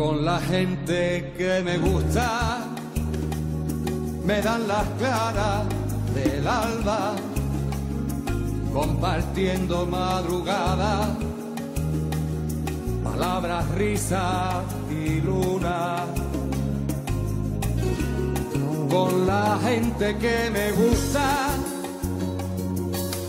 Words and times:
Con 0.00 0.24
la 0.24 0.40
gente 0.40 1.34
que 1.36 1.60
me 1.62 1.76
gusta, 1.76 2.60
me 4.24 4.40
dan 4.40 4.66
las 4.66 4.86
claras 4.98 5.66
del 6.14 6.48
alba, 6.48 7.12
compartiendo 8.72 9.84
madrugada, 9.84 11.06
palabras, 13.04 13.70
risas 13.72 14.64
y 14.90 15.20
luna. 15.20 16.06
Con 18.88 19.26
la 19.26 19.58
gente 19.62 20.16
que 20.16 20.50
me 20.50 20.72
gusta, 20.72 21.28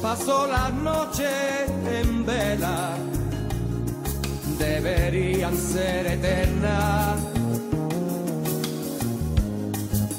paso 0.01 0.47
las 0.47 0.73
noches 0.73 1.69
en 1.99 2.25
vela 2.25 3.10
deberían 4.61 5.57
ser 5.57 6.05
eternas, 6.05 7.19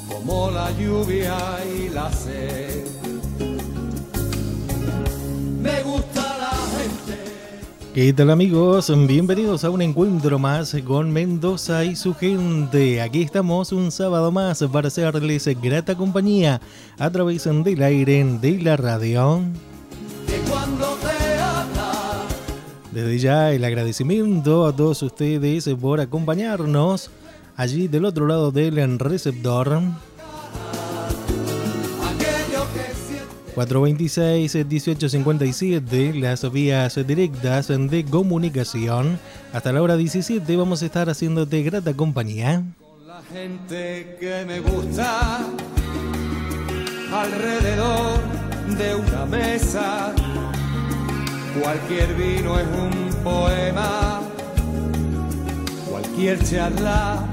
como 0.07 0.51
la 0.51 0.69
lluvia 0.71 1.37
y 1.75 1.89
la 1.89 2.11
sed. 2.11 2.85
Me 5.61 5.81
gusta 5.83 6.21
la 6.37 6.51
gente. 6.75 7.23
¿Qué 7.93 8.11
tal 8.11 8.31
amigos? 8.31 8.91
Bienvenidos 9.07 9.63
a 9.63 9.69
un 9.69 9.81
encuentro 9.81 10.37
más 10.39 10.75
con 10.85 11.11
Mendoza 11.11 11.85
y 11.85 11.95
su 11.95 12.13
gente. 12.13 13.01
Aquí 13.01 13.21
estamos 13.21 13.71
un 13.71 13.91
sábado 13.91 14.31
más 14.31 14.63
para 14.71 14.89
hacerles 14.89 15.49
grata 15.61 15.95
compañía 15.95 16.59
a 16.99 17.09
través 17.09 17.45
del 17.45 17.81
aire 17.81 18.25
de 18.41 18.61
la 18.61 18.75
radio. 18.75 19.41
Desde 22.93 23.17
ya 23.17 23.51
el 23.51 23.65
agradecimiento 23.65 24.67
a 24.67 24.75
todos 24.75 25.01
ustedes 25.01 25.67
por 25.81 25.99
acompañarnos 25.99 27.09
allí 27.55 27.87
del 27.87 28.05
otro 28.05 28.27
lado 28.27 28.51
del 28.51 28.99
receptor. 28.99 29.81
426-1857, 33.55 36.19
las 36.19 36.51
vías 36.51 37.07
directas 37.07 37.69
de 37.69 38.05
comunicación. 38.05 39.17
Hasta 39.53 39.73
la 39.73 39.81
hora 39.81 39.97
17 39.97 40.55
vamos 40.55 40.83
a 40.83 40.85
estar 40.85 41.09
haciéndote 41.09 41.63
grata 41.63 41.95
compañía. 41.95 42.61
Con 42.79 43.07
la 43.07 43.23
gente 43.23 44.17
que 44.19 44.45
me 44.45 44.59
gusta, 44.59 45.47
alrededor 47.11 48.19
de 48.77 48.95
una 48.95 49.25
mesa 49.25 50.13
Cualquier 51.61 52.15
vino 52.15 52.59
es 52.59 52.65
un 52.65 53.23
poema, 53.23 54.21
cualquier 55.87 56.43
charla. 56.43 57.29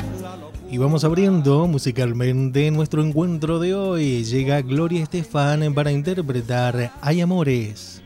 Y 0.70 0.76
vamos 0.78 1.04
abriendo 1.04 1.66
musicalmente 1.66 2.70
nuestro 2.70 3.02
encuentro 3.02 3.58
de 3.58 3.74
hoy. 3.74 4.24
Llega 4.24 4.60
Gloria 4.60 5.02
Estefan 5.02 5.72
para 5.72 5.90
interpretar 5.90 6.92
Hay 7.00 7.22
Amores. 7.22 8.02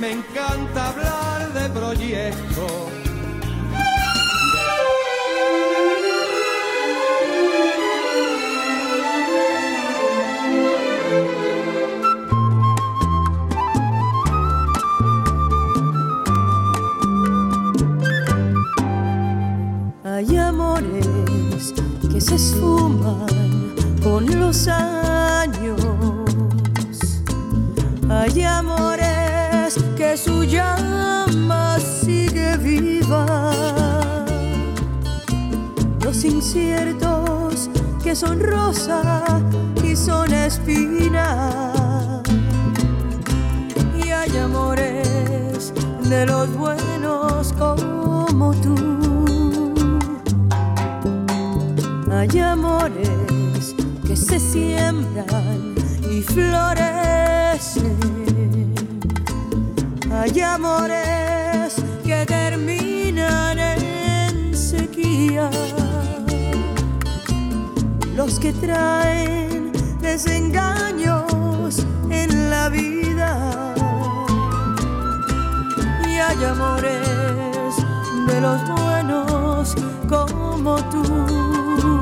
Me 0.00 0.12
encanta 0.12 0.88
hablar 0.88 1.52
de 1.52 1.68
proyectos 1.70 2.93
esfuman 22.54 23.74
con 24.02 24.26
los 24.38 24.68
años. 24.68 25.80
Hay 28.08 28.42
amores 28.42 29.76
que 29.96 30.16
su 30.16 30.44
llama 30.44 31.78
sigue 31.78 32.56
viva. 32.58 33.52
Los 36.02 36.24
inciertos 36.24 37.70
que 38.02 38.14
son 38.14 38.40
rosa 38.40 39.24
y 39.82 39.96
son 39.96 40.32
espina. 40.32 42.22
Y 44.04 44.10
hay 44.10 44.36
amores 44.38 45.72
de 46.08 46.26
los 46.26 46.48
buenos 46.56 47.52
como 47.54 48.54
tú. 48.62 48.83
Hay 52.26 52.40
amores 52.40 53.74
que 54.06 54.16
se 54.16 54.40
siembran 54.40 55.74
y 56.10 56.22
florecen. 56.22 57.98
Hay 60.10 60.40
amores 60.40 61.74
que 62.02 62.24
terminan 62.24 63.58
en 63.58 64.56
sequía. 64.56 65.50
Los 68.16 68.40
que 68.40 68.54
traen 68.54 69.72
desengaños 70.00 71.84
en 72.08 72.48
la 72.48 72.70
vida. 72.70 73.74
Y 76.08 76.18
hay 76.18 76.44
amores 76.44 77.76
de 78.26 78.40
los 78.40 78.66
buenos 78.66 79.74
como 80.08 80.76
tú 80.90 81.93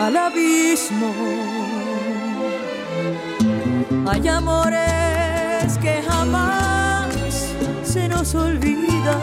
al 0.00 0.16
abismo. 0.16 1.12
Hay 4.08 4.26
amores 4.28 5.78
que 5.80 6.02
jamás 6.08 7.14
se 7.84 8.08
nos 8.08 8.34
olvidan. 8.34 9.18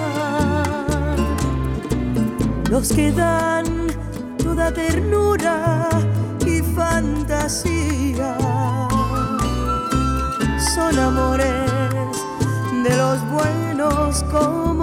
Los 2.69 2.89
que 2.89 3.11
dan 3.11 3.65
toda 4.37 4.71
ternura 4.71 5.89
y 6.45 6.61
fantasía. 6.75 8.37
Son 10.75 10.99
amores 10.99 11.71
de 12.83 12.95
los 12.95 13.17
buenos 13.31 14.23
como 14.31 14.76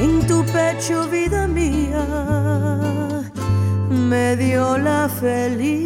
En 0.00 0.26
tu 0.26 0.42
pecho, 0.46 1.06
vida 1.10 1.46
mía, 1.46 2.02
me 3.90 4.34
dio 4.36 4.78
la 4.78 5.06
felicidad. 5.10 5.84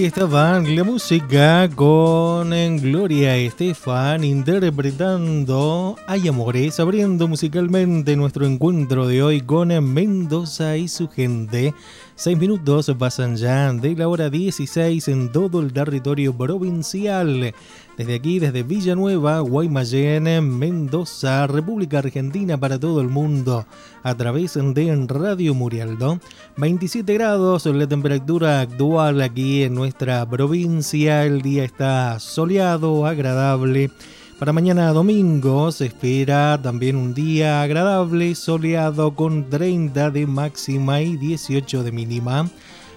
Allí 0.00 0.06
estaba 0.06 0.58
la 0.60 0.82
música 0.82 1.68
con 1.76 2.48
Gloria 2.78 3.36
Estefan 3.36 4.24
interpretando 4.24 5.94
Hay 6.06 6.26
Amores, 6.26 6.80
abriendo 6.80 7.28
musicalmente 7.28 8.16
nuestro 8.16 8.46
encuentro 8.46 9.06
de 9.06 9.22
hoy 9.22 9.42
con 9.42 9.68
Mendoza 9.92 10.78
y 10.78 10.88
su 10.88 11.06
gente. 11.06 11.74
Seis 12.14 12.38
minutos 12.38 12.90
pasan 12.98 13.36
ya 13.36 13.74
de 13.74 13.94
la 13.94 14.08
hora 14.08 14.30
16 14.30 15.06
en 15.08 15.32
todo 15.32 15.60
el 15.60 15.70
territorio 15.70 16.34
provincial. 16.34 17.54
Desde 18.00 18.14
aquí, 18.14 18.38
desde 18.38 18.62
Villanueva, 18.62 19.40
Guaymallén, 19.40 20.24
Mendoza, 20.58 21.46
República 21.46 21.98
Argentina 21.98 22.58
para 22.58 22.80
todo 22.80 23.02
el 23.02 23.08
mundo, 23.08 23.66
a 24.02 24.14
través 24.14 24.54
de 24.54 25.04
Radio 25.06 25.52
Murialdo. 25.52 26.18
27 26.56 27.12
grados 27.12 27.66
la 27.66 27.86
temperatura 27.86 28.62
actual 28.62 29.20
aquí 29.20 29.64
en 29.64 29.74
nuestra 29.74 30.26
provincia. 30.26 31.26
El 31.26 31.42
día 31.42 31.62
está 31.62 32.18
soleado, 32.20 33.04
agradable. 33.04 33.90
Para 34.38 34.54
mañana 34.54 34.94
domingo 34.94 35.70
se 35.70 35.84
espera 35.84 36.58
también 36.62 36.96
un 36.96 37.12
día 37.12 37.60
agradable, 37.60 38.34
soleado 38.34 39.14
con 39.14 39.50
30 39.50 40.08
de 40.08 40.26
máxima 40.26 41.02
y 41.02 41.18
18 41.18 41.82
de 41.82 41.92
mínima. 41.92 42.48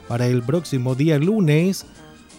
Para 0.07 0.27
el 0.27 0.43
próximo 0.43 0.95
día 0.95 1.19
lunes 1.19 1.85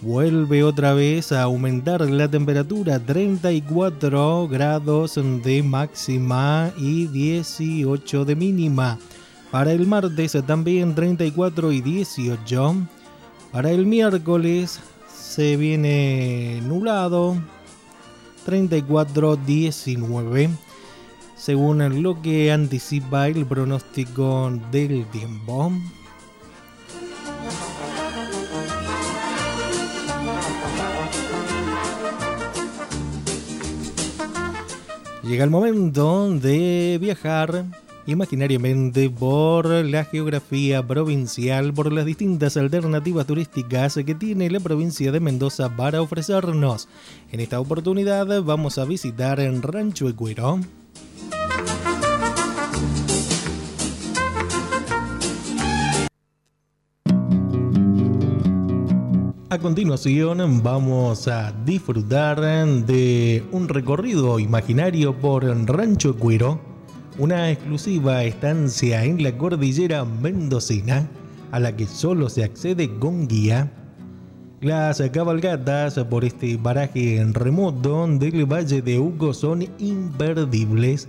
vuelve 0.00 0.62
otra 0.62 0.94
vez 0.94 1.32
a 1.32 1.42
aumentar 1.42 2.00
la 2.02 2.28
temperatura 2.28 2.98
34 2.98 4.48
grados 4.48 5.20
de 5.42 5.62
máxima 5.62 6.72
y 6.76 7.06
18 7.06 8.24
de 8.24 8.36
mínima. 8.36 8.98
Para 9.50 9.72
el 9.72 9.86
martes 9.86 10.36
también 10.46 10.94
34 10.94 11.72
y 11.72 11.80
18. 11.80 12.76
Para 13.52 13.70
el 13.70 13.86
miércoles 13.86 14.80
se 15.08 15.56
viene 15.56 16.60
nublado 16.64 17.36
34 18.44 19.36
19 19.36 20.50
según 21.44 22.02
lo 22.02 22.22
que 22.22 22.50
anticipa 22.50 23.28
el 23.28 23.44
pronóstico 23.44 24.50
del 24.70 25.04
tiempo. 25.10 25.72
Llega 35.26 35.44
el 35.44 35.50
momento 35.50 36.28
de 36.34 36.98
viajar 37.00 37.64
imaginariamente 38.06 39.08
por 39.08 39.66
la 39.66 40.04
geografía 40.04 40.86
provincial, 40.86 41.72
por 41.72 41.90
las 41.90 42.04
distintas 42.04 42.58
alternativas 42.58 43.26
turísticas 43.26 43.94
que 44.04 44.14
tiene 44.14 44.50
la 44.50 44.60
provincia 44.60 45.10
de 45.12 45.20
Mendoza 45.20 45.74
para 45.74 46.02
ofrecernos. 46.02 46.88
En 47.32 47.40
esta 47.40 47.58
oportunidad 47.58 48.42
vamos 48.42 48.76
a 48.76 48.84
visitar 48.84 49.40
en 49.40 49.62
Rancho 49.62 50.10
Ecuero. 50.10 50.60
Continuación 59.64 60.62
vamos 60.62 61.26
a 61.26 61.50
disfrutar 61.64 62.38
de 62.84 63.42
un 63.50 63.66
recorrido 63.66 64.38
imaginario 64.38 65.18
por 65.18 65.42
Rancho 65.42 66.18
Cuero, 66.18 66.60
una 67.16 67.50
exclusiva 67.50 68.24
estancia 68.24 69.02
en 69.06 69.22
la 69.22 69.38
cordillera 69.38 70.04
mendocina 70.04 71.08
a 71.50 71.60
la 71.60 71.74
que 71.74 71.86
solo 71.86 72.28
se 72.28 72.44
accede 72.44 72.98
con 72.98 73.26
guía. 73.26 73.72
Las 74.60 75.00
cabalgatas 75.10 75.94
por 76.10 76.26
este 76.26 76.58
paraje 76.58 77.26
remoto 77.32 78.06
del 78.06 78.44
Valle 78.44 78.82
de 78.82 78.98
Hugo 78.98 79.32
son 79.32 79.66
imperdibles, 79.78 81.08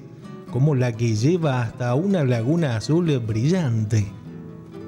como 0.49 0.75
la 0.75 0.93
que 0.93 1.13
lleva 1.13 1.61
hasta 1.61 1.93
una 1.93 2.23
laguna 2.23 2.77
azul 2.77 3.19
brillante. 3.19 4.05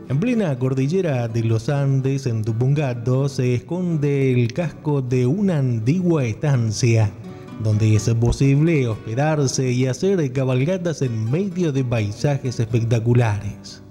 En 0.09 0.21
plena 0.21 0.57
cordillera 0.57 1.27
de 1.27 1.43
los 1.43 1.67
Andes, 1.67 2.27
en 2.27 2.41
Tupungato, 2.41 3.27
se 3.27 3.55
esconde 3.55 4.31
el 4.31 4.53
casco 4.53 5.01
de 5.01 5.25
una 5.25 5.57
antigua 5.57 6.23
estancia, 6.23 7.11
donde 7.61 7.93
es 7.93 8.07
posible 8.13 8.87
hospedarse 8.87 9.69
y 9.69 9.85
hacer 9.85 10.31
cabalgatas 10.31 11.01
en 11.01 11.29
medio 11.29 11.73
de 11.73 11.83
paisajes 11.83 12.57
espectaculares. 12.57 13.83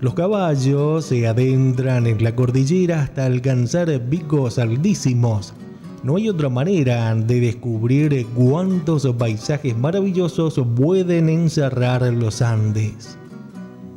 Los 0.00 0.14
caballos 0.14 1.04
se 1.04 1.28
adentran 1.28 2.08
en 2.08 2.24
la 2.24 2.34
cordillera 2.34 3.02
hasta 3.02 3.24
alcanzar 3.24 3.88
picos 4.10 4.58
altísimos. 4.58 5.54
No 6.02 6.16
hay 6.16 6.30
otra 6.30 6.48
manera 6.48 7.14
de 7.14 7.38
descubrir 7.38 8.26
cuántos 8.34 9.06
paisajes 9.16 9.78
maravillosos 9.78 10.60
pueden 10.74 11.28
encerrar 11.28 12.02
los 12.12 12.42
Andes. 12.42 13.16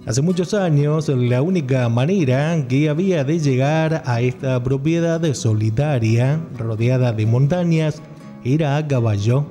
Hace 0.07 0.21
muchos 0.21 0.53
años, 0.53 1.09
la 1.09 1.41
única 1.41 1.89
manera 1.89 2.65
que 2.69 2.87
había 2.87 3.25
de 3.25 3.39
llegar 3.39 4.03
a 4.05 4.21
esta 4.21 4.63
propiedad 4.63 5.21
solitaria, 5.33 6.39
rodeada 6.57 7.11
de 7.11 7.25
montañas, 7.25 8.01
era 8.45 8.77
a 8.77 8.87
caballo. 8.87 9.43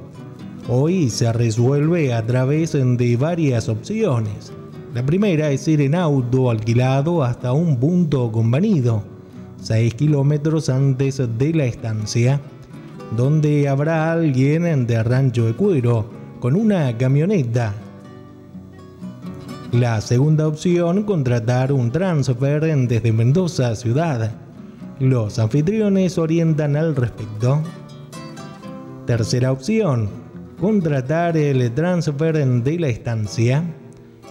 Hoy 0.67 1.11
se 1.11 1.31
resuelve 1.31 2.15
a 2.15 2.25
través 2.25 2.73
de 2.73 3.17
varias 3.19 3.69
opciones. 3.69 4.51
La 4.95 5.05
primera 5.05 5.51
es 5.51 5.69
ir 5.69 5.83
en 5.83 5.95
auto 5.95 6.51
alquilado 6.51 7.23
hasta 7.23 7.53
un 7.53 7.79
punto 7.79 8.33
convenido, 8.33 9.03
6 9.61 9.93
kilómetros 9.93 10.71
antes 10.71 11.21
de 11.37 11.53
la 11.53 11.67
estancia, 11.67 12.41
donde 13.15 13.69
habrá 13.69 14.11
alguien 14.11 14.87
de 14.87 15.03
rancho 15.03 15.45
de 15.45 15.53
cuero 15.53 16.07
con 16.41 16.57
una 16.57 16.97
camioneta 16.97 17.75
la 19.81 20.01
segunda 20.01 20.49
opción, 20.49 21.03
contratar 21.03 21.71
un 21.71 21.91
transfer 21.91 22.63
desde 22.89 23.13
Mendoza 23.13 23.75
ciudad. 23.77 24.33
Los 24.99 25.39
anfitriones 25.39 26.17
orientan 26.17 26.77
al 26.77 26.97
respecto. 26.97 27.63
Tercera 29.07 29.53
opción, 29.53 30.09
contratar 30.59 31.37
el 31.37 31.71
transfer 31.75 32.47
de 32.63 32.79
la 32.79 32.89
estancia. 32.89 33.65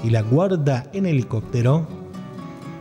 Y 0.03 0.09
la 0.09 0.21
guarda 0.21 0.89
en 0.93 1.05
helicóptero. 1.05 1.87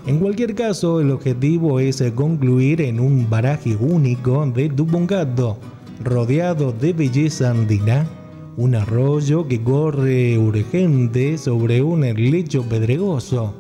En 0.07 0.19
cualquier 0.19 0.55
caso, 0.55 1.01
el 1.01 1.11
objetivo 1.11 1.81
es 1.81 2.03
concluir 2.15 2.81
en 2.81 2.99
un 2.99 3.27
paraje 3.27 3.77
único 3.77 4.45
de 4.47 4.69
Dupungato, 4.69 5.59
rodeado 6.03 6.73
de 6.73 6.93
belleza 6.93 7.51
andina 7.51 8.07
un 8.57 8.77
arroyo 8.77 9.49
que 9.49 9.63
corre 9.63 10.39
urgente 10.39 11.39
sobre 11.39 11.83
un 11.83 12.03
lecho 12.03 12.63
pedregoso, 12.63 13.55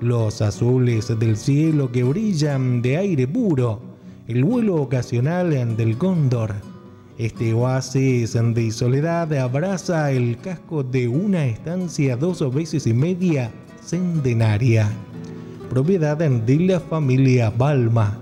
los 0.00 0.40
azules 0.42 1.08
del 1.18 1.36
cielo 1.36 1.90
que 1.90 2.04
brillan 2.04 2.80
de 2.80 2.98
aire 2.98 3.26
puro, 3.26 3.80
el 4.28 4.44
vuelo 4.44 4.76
ocasional 4.76 5.76
del 5.76 5.98
cóndor. 5.98 6.54
Este 7.18 7.52
oasis 7.52 8.34
de 8.34 8.70
soledad 8.70 9.32
abraza 9.34 10.12
el 10.12 10.38
casco 10.38 10.84
de 10.84 11.08
una 11.08 11.46
estancia 11.46 12.16
dos 12.16 12.54
veces 12.54 12.86
y 12.86 12.94
media 12.94 13.50
centenaria. 13.82 14.88
propiedad 15.68 16.16
de 16.16 16.56
la 16.60 16.78
familia 16.78 17.50
Balma, 17.50 18.20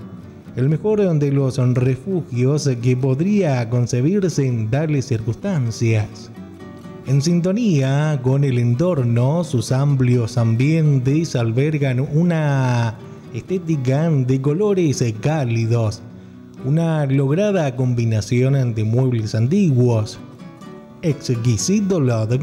el 0.57 0.71
mejor 0.71 1.19
de 1.19 1.31
los 1.31 1.59
refugios 1.75 2.69
que 2.83 2.97
podría 2.97 3.69
concebirse 3.69 4.47
en 4.47 4.71
tales 4.71 5.05
circunstancias. 5.05 6.31
En 7.07 7.21
sintonía 7.21 8.19
con 8.23 8.43
el 8.43 8.59
entorno, 8.59 9.45
sus 9.45 9.71
amplios 9.71 10.39
ambientes 10.39 11.37
albergan 11.37 12.01
una 12.01 12.97
estética 13.35 14.09
de 14.11 14.41
colores 14.41 15.05
cálidos, 15.21 16.01
una 16.65 17.05
lograda 17.05 17.77
combinación 17.77 18.75
de 18.75 18.83
muebles 18.83 19.35
antiguos, 19.35 20.19
exquisito 21.03 22.01
log, 22.01 22.41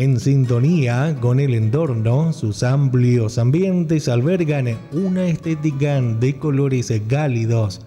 en 0.00 0.18
sintonía 0.18 1.14
con 1.20 1.40
el 1.40 1.52
entorno, 1.52 2.32
sus 2.32 2.62
amplios 2.62 3.36
ambientes 3.36 4.08
albergan 4.08 4.78
una 4.92 5.26
estética 5.26 6.00
de 6.00 6.38
colores 6.38 6.90
cálidos, 7.06 7.82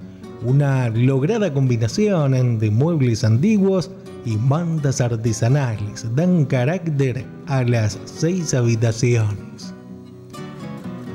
una 0.46 0.90
lograda 0.90 1.52
combinación 1.52 2.60
de 2.60 2.70
muebles 2.70 3.24
antiguos 3.24 3.90
y 4.26 4.38
mantas 4.38 5.02
artesanales 5.02 6.06
dan 6.16 6.46
carácter 6.46 7.26
a 7.48 7.64
las 7.64 7.98
seis 8.06 8.54
habitaciones. 8.54 9.74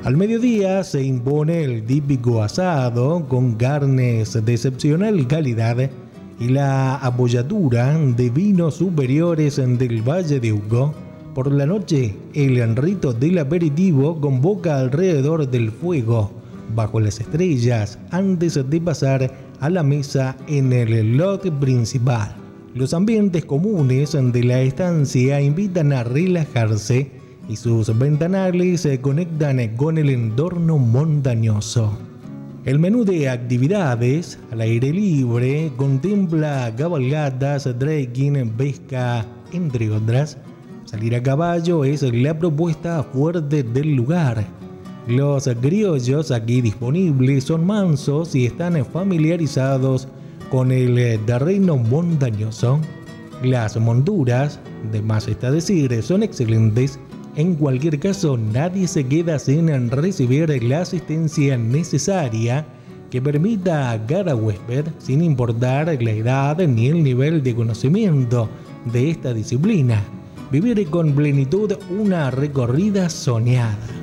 Al 0.03 0.17
mediodía 0.17 0.83
se 0.83 1.05
impone 1.05 1.63
el 1.63 1.85
típico 1.85 2.43
asado 2.43 3.25
con 3.29 3.55
carnes 3.55 4.45
de 4.45 4.53
excepcional 4.53 5.29
calidad 5.29 5.77
y 6.41 6.49
la 6.49 6.97
apoyadura 6.97 7.99
de 7.99 8.31
vinos 8.31 8.77
superiores 8.77 9.57
del 9.57 10.03
Valle 10.03 10.41
de 10.41 10.53
Hugo. 10.53 10.95
Por 11.35 11.53
la 11.53 11.67
noche, 11.67 12.17
el 12.35 12.77
rito 12.77 13.13
del 13.13 13.39
aperitivo 13.39 14.21
convoca 14.21 14.79
alrededor 14.79 15.49
del 15.49 15.71
fuego, 15.71 16.31
bajo 16.75 17.01
las 17.01 17.21
estrellas, 17.21 17.99
antes 18.11 18.59
de 18.69 18.81
pasar 18.81 19.33
a 19.61 19.71
la 19.71 19.83
mesa 19.83 20.37
en 20.47 20.73
el 20.73 21.17
lote 21.17 21.51
principal. 21.51 22.35
Los 22.75 22.95
ambientes 22.95 23.45
comunes 23.45 24.13
de 24.13 24.45
la 24.45 24.61
estancia 24.61 25.41
invitan 25.41 25.93
a 25.93 26.05
relajarse 26.05 27.11
y 27.49 27.57
sus 27.57 27.97
ventanales 27.99 28.83
se 28.83 29.01
conectan 29.01 29.77
con 29.77 29.99
el 29.99 30.11
entorno 30.11 30.79
montañoso. 30.79 32.08
El 32.69 32.79
menú 32.79 33.03
de 33.03 33.31
actividades 33.31 34.39
al 34.51 34.61
aire 34.61 34.93
libre 34.93 35.73
contempla 35.79 36.71
cabalgatas, 36.77 37.67
trekking, 37.79 38.51
pesca, 38.59 39.25
entre 39.55 39.91
otras. 39.91 40.37
Salir 40.85 41.17
a 41.17 41.23
caballo 41.23 41.83
es 41.83 42.03
la 42.03 42.39
propuesta 42.39 43.03
fuerte 43.05 43.63
del 43.63 43.95
lugar. 43.95 44.45
Los 45.07 45.49
criollos 45.63 46.31
aquí 46.31 46.61
disponibles 46.61 47.45
son 47.45 47.65
mansos 47.65 48.35
y 48.35 48.45
están 48.45 48.85
familiarizados 48.85 50.07
con 50.51 50.71
el 50.71 51.25
terreno 51.25 51.79
montañoso. 51.79 52.81
Las 53.43 53.79
monturas, 53.79 54.61
de 54.93 55.01
más 55.01 55.27
está 55.27 55.51
decir, 55.51 56.03
son 56.03 56.23
excelentes. 56.23 57.01
En 57.39 57.55
cualquier 57.55 58.01
caso, 58.01 58.37
nadie 58.37 58.89
se 58.89 59.07
queda 59.07 59.39
sin 59.39 59.93
recibir 59.93 60.61
la 60.65 60.81
asistencia 60.81 61.57
necesaria 61.57 62.67
que 63.13 63.23
permita 63.23 63.93
a 63.93 64.07
cada 64.07 64.35
huésped, 64.35 64.87
sin 64.99 65.23
importar 65.23 65.87
la 66.03 66.11
edad 66.11 66.59
ni 66.59 66.89
el 66.89 67.05
nivel 67.05 67.45
de 67.45 67.55
conocimiento 67.55 68.49
de 68.93 69.11
esta 69.11 69.33
disciplina, 69.33 70.03
vivir 70.51 70.85
con 70.91 71.13
plenitud 71.13 71.75
una 71.97 72.33
recorrida 72.33 73.09
soñada. 73.09 73.98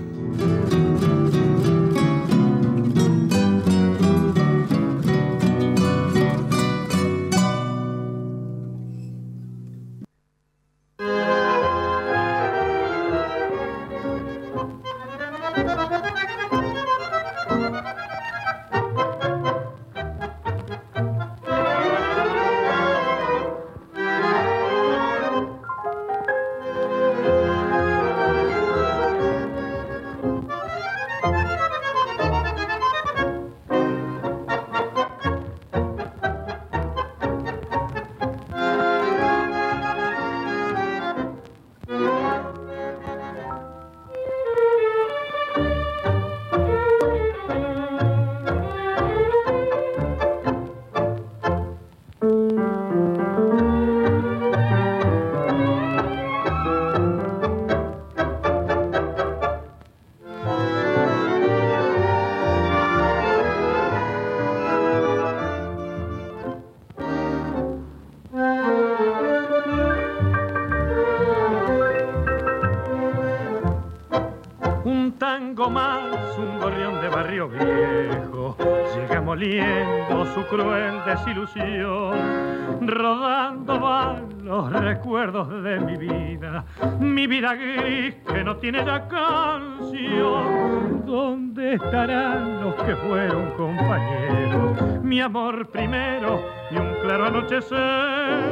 Cruel 80.50 81.04
desilusión. 81.06 82.88
Rodando 82.88 83.80
van 83.80 84.26
los 84.44 84.72
recuerdos 84.72 85.64
de 85.64 85.80
mi 85.80 85.98
vida, 85.98 86.64
mi 87.00 87.28
vida 87.28 87.56
gris 87.56 88.16
que 88.28 88.44
no 88.44 88.58
tiene 88.58 88.86
ya 88.86 89.08
canción. 89.08 91.06
¿Dónde 91.06 91.74
estarán 91.74 92.62
los 92.62 92.76
que 92.76 92.96
fueron 92.96 93.52
compañeros? 93.52 95.04
Mi 95.04 95.22
amor 95.22 95.68
primero 95.70 96.42
y 96.72 96.78
un 96.78 96.94
claro 97.02 97.26
anochecer. 97.26 98.44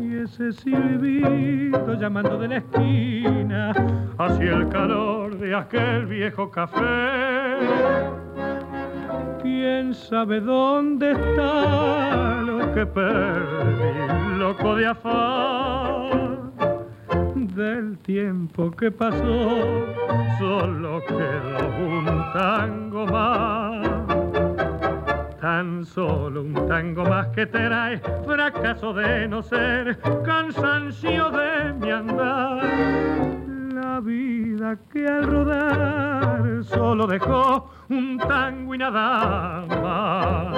Y 0.00 0.22
ese 0.24 0.52
silbido 0.52 1.94
llamando 1.94 2.38
de 2.38 2.48
la 2.48 2.56
esquina 2.58 3.72
hacia 4.18 4.52
el 4.52 4.68
calor 4.68 5.36
de 5.38 5.54
aquel 5.54 6.06
viejo 6.06 6.50
café 6.50 6.86
quién 9.46 9.94
sabe 9.94 10.40
dónde 10.40 11.12
está 11.12 12.40
lo 12.42 12.72
que 12.74 12.84
perdí, 12.84 14.38
loco 14.38 14.74
de 14.74 14.86
afán 14.86 16.50
del 17.54 17.96
tiempo 17.98 18.72
que 18.72 18.90
pasó, 18.90 19.86
solo 20.38 21.00
quedó 21.06 21.60
un 21.78 22.06
tango 22.34 23.06
más. 23.06 23.86
Tan 25.40 25.84
solo 25.84 26.42
un 26.42 26.66
tango 26.66 27.04
más 27.04 27.28
que 27.28 27.46
trae 27.46 27.98
fracaso 28.26 28.92
de 28.92 29.28
no 29.28 29.42
ser, 29.42 29.96
cansancio 30.24 31.30
de 31.30 31.72
mi 31.74 31.90
andar 31.92 33.35
la 33.76 34.00
vida 34.00 34.78
que 34.90 35.06
al 35.06 35.24
rodar 35.24 36.64
solo 36.64 37.06
dejó 37.06 37.68
un 37.90 38.16
tango 38.16 38.74
y 38.74 38.78
nada 38.78 39.66
más. 39.82 40.56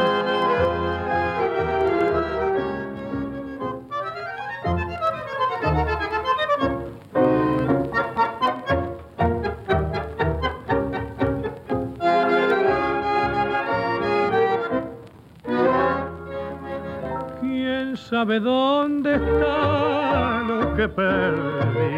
¿Quién 17.40 17.96
sabe 17.96 18.38
dónde 18.38 19.14
está 19.16 20.42
lo 20.46 20.74
que 20.76 20.88
perdí? 20.88 21.97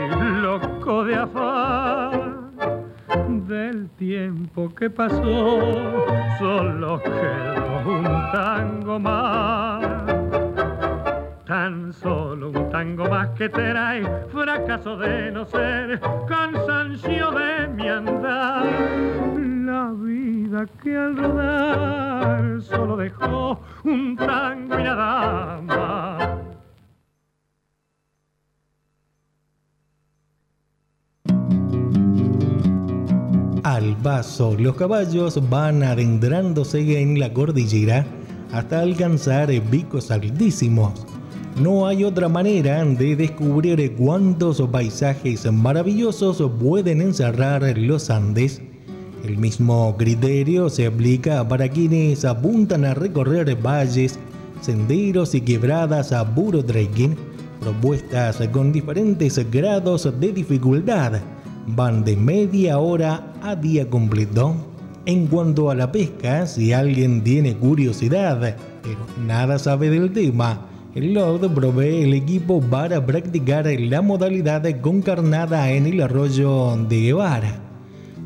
De 0.90 1.14
afán 1.14 2.50
del 3.47 3.88
tiempo 3.90 4.68
que 4.75 4.90
pasó, 4.90 5.61
solo 6.38 7.00
quedó 7.00 7.88
un 7.88 8.04
tango 8.32 8.99
más. 8.99 9.87
Tan 11.47 11.92
solo 11.92 12.50
un 12.50 12.68
tango 12.70 13.09
más 13.09 13.28
que 13.30 13.49
trae 13.49 14.02
fracaso 14.32 14.97
de 14.97 15.30
no 15.30 15.44
ser, 15.44 16.00
cansancio 16.26 17.30
de 17.30 17.68
mi 17.68 17.88
andar 17.88 18.66
vida 19.94 20.66
que 20.82 20.97
al 20.97 21.16
rodar 21.16 22.61
solo 22.62 22.97
dejó 22.97 23.61
un 23.85 24.16
tango 24.16 24.78
y 24.78 24.82
nada 24.82 25.61
más. 25.62 26.39
Al 33.80 33.96
los 34.58 34.76
caballos 34.76 35.40
van 35.49 35.82
adentrándose 35.82 37.00
en 37.00 37.18
la 37.18 37.32
cordillera 37.32 38.04
hasta 38.52 38.80
alcanzar 38.80 39.50
picos 39.70 40.10
altísimos. 40.10 41.06
No 41.58 41.87
hay 41.87 42.04
otra 42.04 42.28
manera 42.28 42.84
de 42.84 43.16
descubrir 43.16 43.96
cuántos 43.96 44.60
paisajes 44.70 45.50
maravillosos 45.50 46.42
pueden 46.60 47.00
encerrar 47.00 47.78
los 47.78 48.10
Andes. 48.10 48.60
El 49.25 49.38
mismo 49.38 49.96
criterio 49.96 50.68
se 50.68 50.87
aplica 50.87 51.49
para 51.49 51.66
quienes 51.70 52.26
apuntan 52.26 52.84
a 52.84 52.92
recorrer 52.92 53.56
valles, 53.64 54.18
senderos 54.60 55.34
y 55.34 55.40
quebradas 55.40 56.12
a 56.12 56.34
puro 56.34 56.62
trekking, 56.62 57.16
propuestas 57.60 58.46
con 58.52 58.72
diferentes 58.72 59.50
grados 59.50 60.06
de 60.20 60.32
dificultad. 60.34 61.22
Van 61.66 62.04
de 62.04 62.16
media 62.16 62.78
hora 62.78 63.32
a 63.42 63.54
día 63.56 63.88
completo. 63.88 64.54
En 65.06 65.26
cuanto 65.26 65.70
a 65.70 65.74
la 65.74 65.92
pesca, 65.92 66.46
si 66.46 66.72
alguien 66.72 67.22
tiene 67.22 67.54
curiosidad, 67.56 68.56
pero 68.82 68.98
nada 69.26 69.58
sabe 69.58 69.90
del 69.90 70.12
tema, 70.12 70.66
el 70.94 71.14
LOD 71.14 71.50
provee 71.52 72.02
el 72.02 72.14
equipo 72.14 72.60
para 72.60 73.04
practicar 73.06 73.66
la 73.66 74.02
modalidad 74.02 74.64
con 74.80 75.02
carnada 75.02 75.70
en 75.70 75.86
el 75.86 76.02
arroyo 76.02 76.76
de 76.88 77.00
Guevara. 77.00 77.60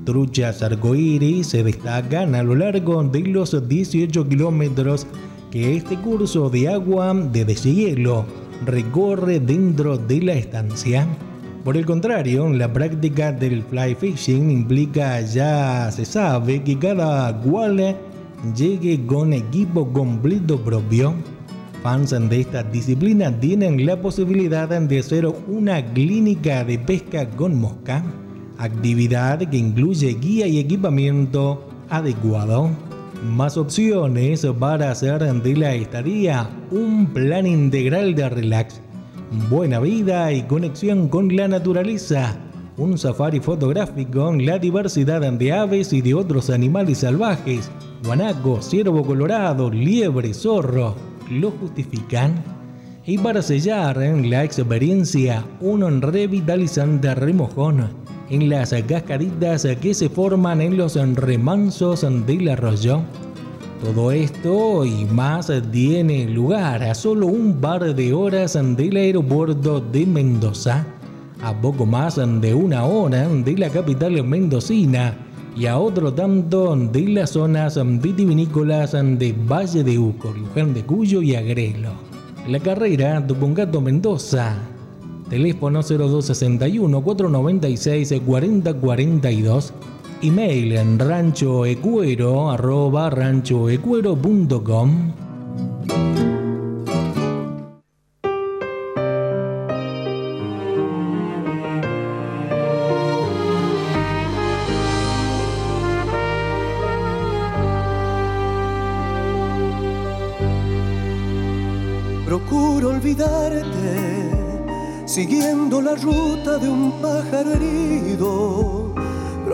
Truchas 0.05 0.63
arcoíris 0.63 1.49
se 1.49 1.63
destacan 1.63 2.35
a 2.35 2.43
lo 2.43 2.55
largo 2.55 3.03
de 3.05 3.21
los 3.21 3.69
18 3.69 4.29
kilómetros 4.29 5.07
que 5.51 5.77
este 5.77 5.97
curso 5.97 6.51
de 6.51 6.69
agua 6.69 7.15
de 7.15 7.45
deshielo 7.45 8.25
recorre 8.65 9.41
dentro 9.41 9.97
de 9.97 10.23
la 10.23 10.33
estancia. 10.35 11.07
Por 11.65 11.79
el 11.79 11.87
contrario, 11.87 12.53
la 12.53 12.73
práctica 12.73 13.33
del 13.33 13.63
fly 13.63 13.95
fishing 13.95 14.51
implica, 14.51 15.21
ya 15.23 15.91
se 15.91 16.05
sabe, 16.05 16.63
que 16.63 16.79
cada 16.79 17.41
cual 17.41 17.97
llegue 18.55 19.07
con 19.07 19.33
equipo 19.33 19.91
completo 19.91 20.61
propio 20.61 21.15
fans 21.85 22.15
de 22.31 22.41
esta 22.41 22.63
disciplina 22.63 23.31
tienen 23.41 23.85
la 23.85 24.01
posibilidad 24.01 24.69
de 24.69 24.99
hacer 24.99 25.27
una 25.27 25.85
clínica 25.93 26.65
de 26.65 26.79
pesca 26.79 27.29
con 27.29 27.61
mosca, 27.61 28.03
actividad 28.57 29.39
que 29.41 29.59
incluye 29.59 30.15
guía 30.15 30.47
y 30.47 30.59
equipamiento 30.59 31.69
adecuado. 31.91 32.71
Más 33.23 33.59
opciones 33.59 34.47
para 34.59 34.93
hacer 34.93 35.21
de 35.43 35.57
la 35.57 35.75
estadía 35.75 36.49
un 36.71 37.07
plan 37.07 37.47
integral 37.47 38.15
de 38.15 38.31
relax, 38.31 38.81
buena 39.49 39.81
vida 39.81 40.33
y 40.33 40.43
conexión 40.43 41.09
con 41.09 41.35
la 41.35 41.49
naturaleza, 41.49 42.37
un 42.77 42.99
safari 42.99 43.41
fotográfico, 43.41 44.33
la 44.33 44.59
diversidad 44.59 45.21
de 45.33 45.53
aves 45.53 45.93
y 45.93 46.01
de 46.01 46.15
otros 46.15 46.51
animales 46.51 46.99
salvajes, 46.99 47.71
guanaco, 48.05 48.61
ciervo 48.63 49.05
colorado, 49.05 49.71
liebre, 49.71 50.35
zorro, 50.35 50.95
lo 51.31 51.51
justifican. 51.53 52.43
Y 53.07 53.19
para 53.19 53.43
sellar 53.43 53.99
la 53.99 54.45
experiencia, 54.45 55.45
un 55.61 56.01
revitalizante 56.01 57.15
remojón 57.15 57.91
en 58.31 58.49
las 58.49 58.75
cascaditas 58.89 59.67
que 59.81 59.93
se 59.95 60.09
forman 60.09 60.61
en 60.61 60.77
los 60.77 60.95
remansos 61.17 62.07
del 62.27 62.49
arroyo. 62.49 63.03
Todo 63.85 64.13
esto 64.13 64.87
y 64.87 65.05
más 65.05 65.53
tiene 65.71 66.27
lugar 66.27 66.83
a 66.83 66.95
solo 66.95 67.27
un 67.27 67.61
par 67.61 67.95
de 67.95 68.15
horas 68.15 68.55
del 68.55 68.97
aeropuerto 68.97 69.79
de 69.79 70.07
Mendoza, 70.07 70.87
a 71.43 71.53
poco 71.61 71.85
más 71.85 72.17
de 72.17 72.55
una 72.55 72.87
hora 72.87 73.29
de 73.29 73.59
la 73.59 73.69
capital 73.69 74.25
mendocina 74.25 75.15
y 75.55 75.67
a 75.67 75.79
otro 75.79 76.15
tanto 76.15 76.75
de 76.75 77.09
las 77.09 77.31
zonas 77.31 77.79
vitivinícolas 78.01 78.93
de 78.93 79.35
Valle 79.47 79.85
de 79.85 79.99
Uco, 79.99 80.33
Luján 80.33 80.73
de 80.73 80.83
Cuyo 80.83 81.21
y 81.21 81.35
Agrelo. 81.35 81.91
La 82.49 82.61
carrera 82.61 83.25
Tupungato 83.27 83.83
Mendoza. 83.83 84.57
Teléfono 85.29 85.83
0261 85.83 87.03
496 87.03 88.15
4042. 88.25 89.75
Email 90.27 90.73
en 90.73 90.99
ranchoecuero 90.99 92.51
arroba 92.51 93.11
ranchoecuero.com. 93.11 95.13
siguiendo 115.15 115.81
la 115.81 115.95
ruta 115.95 116.59
de 116.59 116.69
un 116.69 116.91
pájaro 117.01 117.53
herido. 117.53 118.84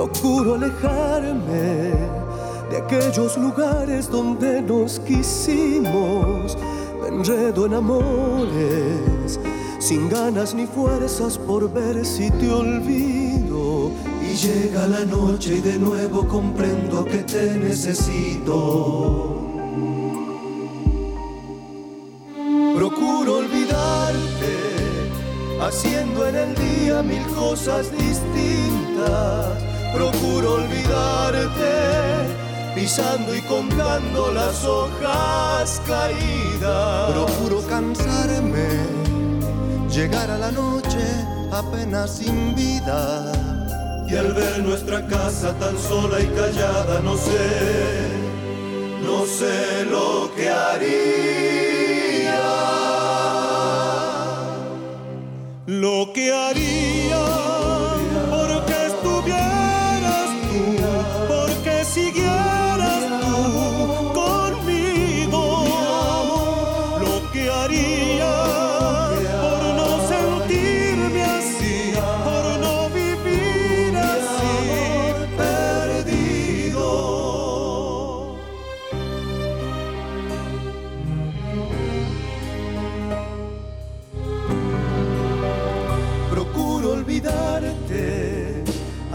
Procuro 0.01 0.55
alejarme 0.55 1.93
de 2.71 2.77
aquellos 2.79 3.37
lugares 3.37 4.09
donde 4.09 4.63
nos 4.63 4.99
quisimos. 5.01 6.57
Me 7.03 7.09
enredo 7.09 7.67
en 7.67 7.75
amores, 7.75 9.39
sin 9.79 10.09
ganas 10.09 10.55
ni 10.55 10.65
fuerzas 10.65 11.37
por 11.37 11.71
ver 11.71 12.07
si 12.07 12.31
te 12.31 12.51
olvido. 12.51 13.91
Y 14.23 14.35
llega 14.37 14.87
la 14.87 15.05
noche 15.05 15.57
y 15.57 15.61
de 15.61 15.79
nuevo 15.79 16.27
comprendo 16.27 17.05
que 17.05 17.19
te 17.19 17.59
necesito. 17.59 19.37
haciendo 25.61 26.27
en 26.27 26.35
el 26.35 26.55
día 26.57 27.03
mil 27.03 27.23
cosas 27.35 27.93
distintas. 27.93 29.70
Procuro 29.93 30.55
olvidarte, 30.55 31.73
pisando 32.75 33.35
y 33.35 33.41
contando 33.43 34.33
las 34.33 34.65
hojas 34.65 35.83
caídas. 35.87 37.13
Procuro 37.13 37.63
cansarme, 37.67 38.69
llegar 39.91 40.31
a 40.31 40.39
la 40.39 40.51
noche 40.53 41.05
apenas 41.53 42.17
sin 42.19 42.55
vida. 42.55 43.33
Y 44.09 44.17
al 44.17 44.33
ver 44.33 44.63
nuestra 44.65 45.07
casa 45.07 45.55
tan 45.59 45.79
sola 45.79 46.21
y 46.21 46.27
callada, 46.27 47.01
no 47.01 47.17
sé, 47.17 48.09
no 49.05 49.25
sé 49.27 49.85
lo 49.85 50.31
que 50.35 50.49
haría 50.49 51.31
lo 55.67 56.13
que 56.13 56.33
haría 56.33 56.90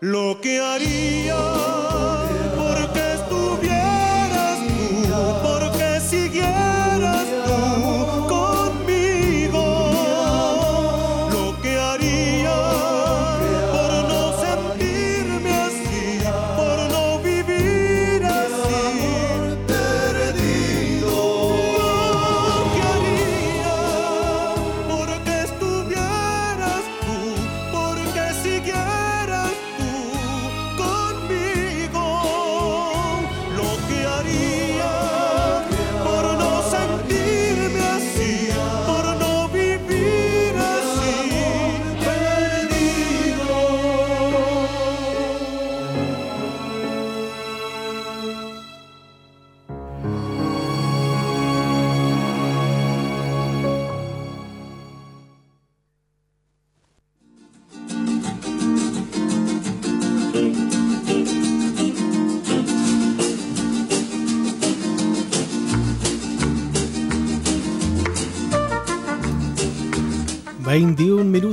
lo 0.00 0.40
que 0.40 0.60
haría 0.60 1.77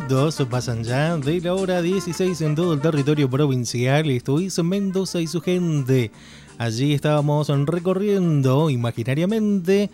minutos 0.05 0.45
pasan 0.51 0.83
ya 0.83 1.17
de 1.17 1.41
la 1.41 1.55
hora 1.55 1.81
16 1.81 2.39
en 2.41 2.53
todo 2.53 2.73
el 2.73 2.81
territorio 2.81 3.27
provincial. 3.27 4.07
Esto 4.11 4.39
es 4.39 4.63
Mendoza 4.63 5.19
y 5.19 5.25
su 5.25 5.41
gente. 5.41 6.11
Allí 6.59 6.93
estábamos 6.93 7.47
recorriendo 7.65 8.69
imaginariamente, 8.69 9.89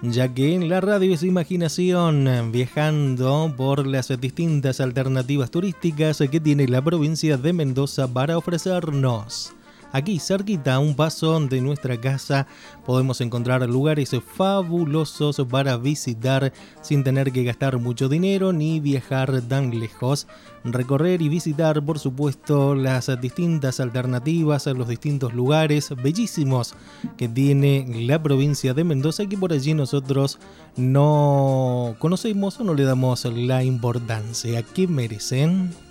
ya 0.00 0.32
que 0.32 0.54
en 0.54 0.68
la 0.68 0.80
radio 0.80 1.12
es 1.12 1.24
imaginación, 1.24 2.52
viajando 2.52 3.52
por 3.56 3.84
las 3.84 4.08
distintas 4.20 4.80
alternativas 4.80 5.50
turísticas 5.50 6.22
que 6.30 6.38
tiene 6.38 6.68
la 6.68 6.80
provincia 6.80 7.36
de 7.36 7.52
Mendoza 7.52 8.06
para 8.06 8.38
ofrecernos. 8.38 9.54
Aquí, 9.90 10.18
cerquita, 10.18 10.74
a 10.74 10.78
un 10.80 10.94
paso 10.94 11.40
de 11.40 11.62
nuestra 11.62 11.98
casa, 11.98 12.46
podemos 12.84 13.22
encontrar 13.22 13.66
lugares 13.66 14.14
fabulosos 14.36 15.40
para 15.48 15.78
visitar 15.78 16.52
sin 16.82 17.02
tener 17.04 17.32
que 17.32 17.44
gastar 17.44 17.78
mucho 17.78 18.10
dinero 18.10 18.52
ni 18.52 18.80
viajar 18.80 19.40
tan 19.42 19.80
lejos. 19.80 20.26
Recorrer 20.62 21.22
y 21.22 21.30
visitar, 21.30 21.82
por 21.82 21.98
supuesto, 21.98 22.74
las 22.74 23.10
distintas 23.20 23.80
alternativas, 23.80 24.66
los 24.66 24.88
distintos 24.88 25.32
lugares 25.32 25.94
bellísimos 26.02 26.74
que 27.16 27.28
tiene 27.28 27.86
la 28.06 28.22
provincia 28.22 28.74
de 28.74 28.84
Mendoza 28.84 29.24
que 29.24 29.38
por 29.38 29.54
allí 29.54 29.72
nosotros 29.72 30.38
no 30.76 31.96
conocemos 31.98 32.60
o 32.60 32.64
no 32.64 32.74
le 32.74 32.84
damos 32.84 33.24
la 33.24 33.64
importancia 33.64 34.62
que 34.62 34.86
merecen. 34.86 35.87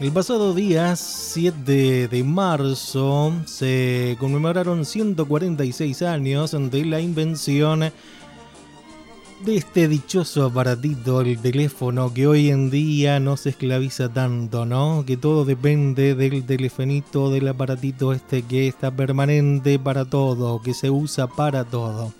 El 0.00 0.12
pasado 0.12 0.54
día 0.54 0.96
7 0.96 2.08
de 2.08 2.24
marzo 2.24 3.34
se 3.44 4.16
conmemoraron 4.18 4.86
146 4.86 6.00
años 6.00 6.52
de 6.52 6.86
la 6.86 7.02
invención 7.02 7.80
de 7.80 9.56
este 9.56 9.88
dichoso 9.88 10.46
aparatito, 10.46 11.20
el 11.20 11.38
teléfono, 11.38 12.14
que 12.14 12.26
hoy 12.26 12.48
en 12.48 12.70
día 12.70 13.20
no 13.20 13.36
se 13.36 13.50
esclaviza 13.50 14.08
tanto, 14.08 14.64
¿no? 14.64 15.04
Que 15.06 15.18
todo 15.18 15.44
depende 15.44 16.14
del 16.14 16.44
telefonito, 16.44 17.30
del 17.30 17.48
aparatito 17.48 18.14
este 18.14 18.40
que 18.40 18.68
está 18.68 18.90
permanente 18.90 19.78
para 19.78 20.06
todo, 20.06 20.62
que 20.62 20.72
se 20.72 20.88
usa 20.88 21.26
para 21.26 21.64
todo. 21.64 22.14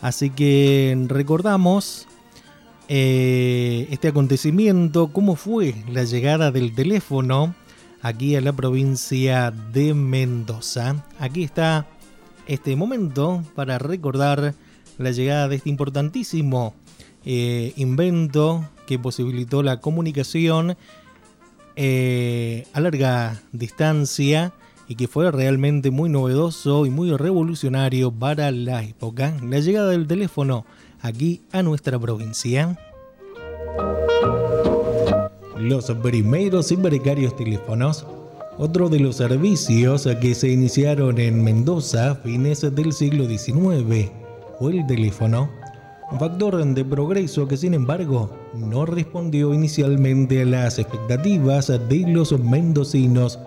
Así 0.00 0.30
que 0.30 1.06
recordamos 1.06 2.08
eh, 2.94 3.88
este 3.90 4.08
acontecimiento, 4.08 5.08
cómo 5.14 5.34
fue 5.34 5.74
la 5.90 6.04
llegada 6.04 6.50
del 6.50 6.74
teléfono 6.74 7.54
aquí 8.02 8.36
a 8.36 8.42
la 8.42 8.52
provincia 8.52 9.50
de 9.50 9.94
Mendoza. 9.94 11.02
Aquí 11.18 11.42
está 11.42 11.86
este 12.46 12.76
momento 12.76 13.42
para 13.54 13.78
recordar 13.78 14.54
la 14.98 15.10
llegada 15.10 15.48
de 15.48 15.56
este 15.56 15.70
importantísimo 15.70 16.74
eh, 17.24 17.72
invento 17.76 18.68
que 18.86 18.98
posibilitó 18.98 19.62
la 19.62 19.80
comunicación 19.80 20.76
eh, 21.76 22.66
a 22.74 22.80
larga 22.80 23.40
distancia 23.52 24.52
y 24.86 24.96
que 24.96 25.08
fue 25.08 25.30
realmente 25.30 25.90
muy 25.90 26.10
novedoso 26.10 26.84
y 26.84 26.90
muy 26.90 27.16
revolucionario 27.16 28.12
para 28.12 28.50
la 28.50 28.82
época. 28.82 29.34
La 29.42 29.60
llegada 29.60 29.88
del 29.88 30.06
teléfono 30.06 30.66
aquí 31.02 31.42
a 31.52 31.62
nuestra 31.62 31.98
provincia. 31.98 32.78
Los 35.58 35.90
primeros 36.02 36.72
y 36.72 36.76
precarios 36.76 37.36
teléfonos, 37.36 38.06
otro 38.58 38.88
de 38.88 39.00
los 39.00 39.16
servicios 39.16 40.08
que 40.20 40.34
se 40.34 40.48
iniciaron 40.48 41.18
en 41.18 41.42
Mendoza 41.42 42.12
a 42.12 42.14
fines 42.14 42.60
del 42.60 42.92
siglo 42.92 43.26
XIX, 43.26 44.10
fue 44.58 44.78
el 44.78 44.86
teléfono, 44.86 45.50
un 46.10 46.18
factor 46.18 46.64
de 46.64 46.84
progreso 46.84 47.48
que 47.48 47.56
sin 47.56 47.74
embargo 47.74 48.30
no 48.54 48.86
respondió 48.86 49.54
inicialmente 49.54 50.42
a 50.42 50.46
las 50.46 50.78
expectativas 50.78 51.68
de 51.68 52.04
los 52.06 52.38
mendocinos 52.38 53.38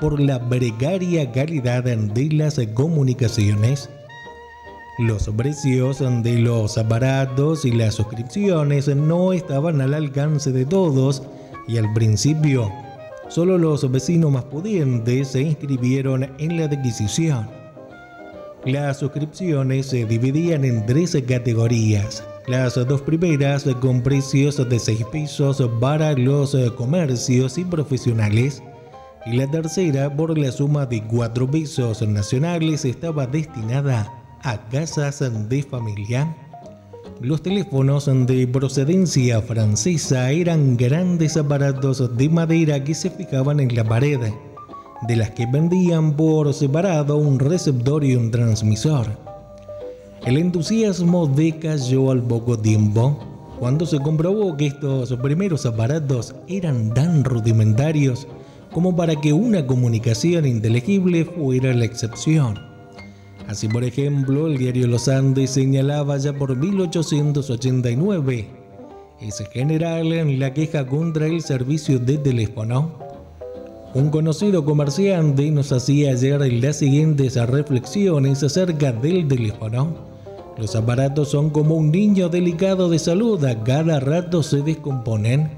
por 0.00 0.18
la 0.20 0.48
precaria 0.48 1.30
calidad 1.32 1.84
de 1.84 2.28
las 2.32 2.60
comunicaciones. 2.74 3.90
Los 4.96 5.28
precios 5.36 5.98
de 6.22 6.38
los 6.38 6.78
aparatos 6.78 7.64
y 7.64 7.72
las 7.72 7.96
suscripciones 7.96 8.86
no 8.94 9.32
estaban 9.32 9.80
al 9.80 9.92
alcance 9.92 10.52
de 10.52 10.64
todos 10.64 11.24
y 11.66 11.78
al 11.78 11.92
principio 11.94 12.70
solo 13.28 13.58
los 13.58 13.90
vecinos 13.90 14.30
más 14.30 14.44
pudientes 14.44 15.32
se 15.32 15.40
inscribieron 15.40 16.30
en 16.38 16.56
la 16.56 16.66
adquisición. 16.66 17.50
Las 18.64 19.00
suscripciones 19.00 19.86
se 19.86 20.04
dividían 20.04 20.64
en 20.64 20.86
tres 20.86 21.20
categorías. 21.26 22.22
Las 22.46 22.76
dos 22.76 23.02
primeras 23.02 23.64
con 23.80 24.00
precios 24.00 24.56
de 24.68 24.78
6 24.78 25.06
pesos 25.10 25.60
para 25.80 26.12
los 26.12 26.54
comercios 26.76 27.58
y 27.58 27.64
profesionales 27.64 28.62
y 29.26 29.32
la 29.32 29.50
tercera 29.50 30.14
por 30.14 30.38
la 30.38 30.52
suma 30.52 30.86
de 30.86 31.02
4 31.02 31.50
pesos 31.50 32.06
nacionales 32.06 32.84
estaba 32.84 33.26
destinada 33.26 34.23
a 34.44 34.58
casas 34.68 35.24
de 35.48 35.62
familia. 35.62 36.36
Los 37.20 37.42
teléfonos 37.42 38.10
de 38.26 38.46
procedencia 38.46 39.40
francesa 39.40 40.30
eran 40.30 40.76
grandes 40.76 41.38
aparatos 41.38 42.14
de 42.14 42.28
madera 42.28 42.84
que 42.84 42.94
se 42.94 43.08
fijaban 43.08 43.58
en 43.60 43.74
la 43.74 43.84
pared, 43.84 44.20
de 45.08 45.16
las 45.16 45.30
que 45.30 45.46
vendían 45.46 46.12
por 46.14 46.52
separado 46.52 47.16
un 47.16 47.38
receptor 47.38 48.04
y 48.04 48.16
un 48.16 48.30
transmisor. 48.30 49.06
El 50.26 50.36
entusiasmo 50.36 51.26
decayó 51.26 52.10
al 52.10 52.22
poco 52.22 52.58
tiempo, 52.58 53.18
cuando 53.58 53.86
se 53.86 53.98
comprobó 53.98 54.58
que 54.58 54.66
estos 54.66 55.10
primeros 55.22 55.64
aparatos 55.64 56.34
eran 56.48 56.92
tan 56.92 57.24
rudimentarios 57.24 58.26
como 58.72 58.94
para 58.94 59.16
que 59.16 59.32
una 59.32 59.66
comunicación 59.66 60.44
inteligible 60.44 61.24
fuera 61.24 61.72
la 61.72 61.86
excepción. 61.86 62.73
Así, 63.46 63.68
por 63.68 63.84
ejemplo, 63.84 64.46
el 64.46 64.58
diario 64.58 64.86
Los 64.86 65.08
Andes 65.08 65.50
señalaba 65.50 66.16
ya 66.16 66.32
por 66.32 66.56
1889 66.56 68.64
es 69.20 69.42
general 69.52 70.12
en 70.12 70.38
la 70.38 70.52
queja 70.52 70.86
contra 70.86 71.26
el 71.26 71.40
servicio 71.40 71.98
de 71.98 72.18
teléfono. 72.18 72.98
Un 73.94 74.10
conocido 74.10 74.64
comerciante 74.64 75.50
nos 75.50 75.72
hacía 75.72 76.10
ayer 76.10 76.40
las 76.62 76.76
siguientes 76.76 77.36
reflexiones 77.36 78.42
acerca 78.42 78.92
del 78.92 79.28
teléfono. 79.28 80.14
Los 80.58 80.74
aparatos 80.76 81.30
son 81.30 81.50
como 81.50 81.76
un 81.76 81.90
niño 81.90 82.28
delicado 82.28 82.88
de 82.88 82.98
salud, 82.98 83.44
a 83.44 83.62
cada 83.62 84.00
rato 84.00 84.42
se 84.42 84.62
descomponen. 84.62 85.50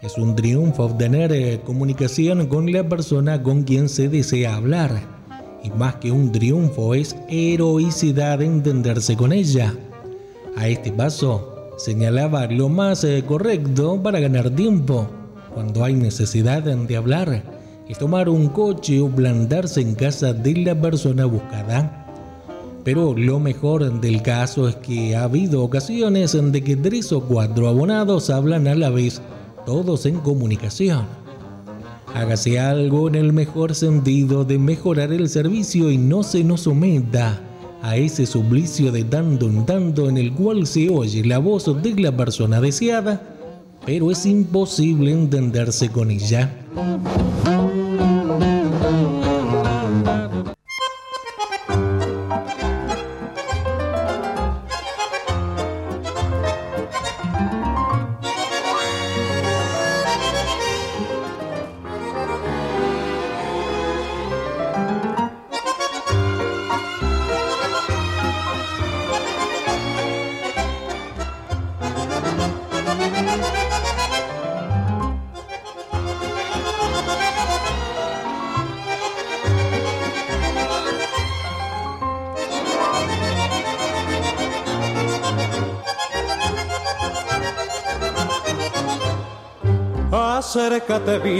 Es 0.00 0.18
un 0.18 0.34
triunfo 0.34 0.86
obtener 0.86 1.32
eh, 1.32 1.60
comunicación 1.64 2.46
con 2.46 2.72
la 2.72 2.88
persona 2.88 3.42
con 3.42 3.62
quien 3.62 3.88
se 3.88 4.08
desea 4.08 4.56
hablar 4.56 5.21
y 5.62 5.70
más 5.70 5.96
que 5.96 6.10
un 6.10 6.32
triunfo 6.32 6.94
es 6.94 7.16
heroicidad 7.28 8.42
entenderse 8.42 9.16
con 9.16 9.32
ella. 9.32 9.74
A 10.56 10.68
este 10.68 10.92
paso, 10.92 11.72
señalaba 11.78 12.46
lo 12.46 12.68
más 12.68 13.04
eh, 13.04 13.24
correcto 13.26 14.00
para 14.02 14.20
ganar 14.20 14.50
tiempo. 14.50 15.06
Cuando 15.54 15.84
hay 15.84 15.94
necesidad 15.94 16.62
de 16.62 16.96
hablar, 16.96 17.42
es 17.88 17.98
tomar 17.98 18.28
un 18.28 18.48
coche 18.48 19.00
o 19.00 19.08
plantarse 19.08 19.80
en 19.80 19.94
casa 19.94 20.32
de 20.32 20.54
la 20.56 20.80
persona 20.80 21.26
buscada. 21.26 22.06
Pero 22.84 23.14
lo 23.16 23.38
mejor 23.38 24.00
del 24.00 24.22
caso 24.22 24.68
es 24.68 24.76
que 24.76 25.14
ha 25.14 25.24
habido 25.24 25.62
ocasiones 25.62 26.34
en 26.34 26.52
de 26.52 26.64
que 26.64 26.74
tres 26.74 27.12
o 27.12 27.20
cuatro 27.20 27.68
abonados 27.68 28.30
hablan 28.30 28.66
a 28.66 28.74
la 28.74 28.90
vez, 28.90 29.20
todos 29.66 30.06
en 30.06 30.18
comunicación. 30.18 31.21
Hágase 32.14 32.60
algo 32.60 33.08
en 33.08 33.14
el 33.14 33.32
mejor 33.32 33.74
sentido 33.74 34.44
de 34.44 34.58
mejorar 34.58 35.12
el 35.12 35.30
servicio 35.30 35.90
y 35.90 35.96
no 35.96 36.22
se 36.22 36.44
nos 36.44 36.62
someta 36.62 37.40
a 37.80 37.96
ese 37.96 38.26
suplicio 38.26 38.92
de 38.92 39.04
tanto 39.04 39.46
en 39.46 39.64
tanto 39.64 40.08
en 40.08 40.18
el 40.18 40.32
cual 40.32 40.66
se 40.66 40.90
oye 40.90 41.24
la 41.24 41.38
voz 41.38 41.82
de 41.82 41.94
la 41.94 42.14
persona 42.14 42.60
deseada, 42.60 43.22
pero 43.86 44.10
es 44.10 44.26
imposible 44.26 45.10
entenderse 45.10 45.88
con 45.88 46.10
ella. 46.10 46.54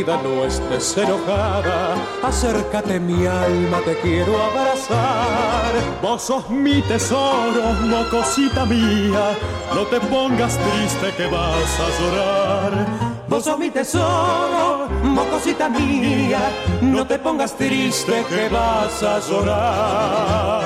No 0.04 0.44
estés 0.44 0.96
enojada. 0.96 1.94
Acércate 2.22 2.98
mi 2.98 3.26
alma, 3.26 3.78
te 3.84 3.96
quiero 3.98 4.32
abrazar. 4.42 5.72
Vos 6.02 6.22
sos 6.22 6.50
mi 6.50 6.82
tesoro, 6.82 7.72
mocosita 7.82 8.64
mía. 8.64 9.36
No 9.74 9.86
te 9.86 10.00
pongas 10.00 10.58
triste 10.58 11.12
que 11.16 11.26
vas 11.26 11.80
a 11.80 11.88
llorar. 12.00 12.86
Vos 13.28 13.44
sos 13.44 13.58
mi 13.58 13.70
tesoro, 13.70 14.88
mocosita 15.02 15.68
mía. 15.68 16.40
No 16.80 17.06
te 17.06 17.18
pongas 17.18 17.54
triste 17.54 18.24
que 18.28 18.48
vas 18.48 19.02
a 19.02 19.20
llorar. 19.20 20.62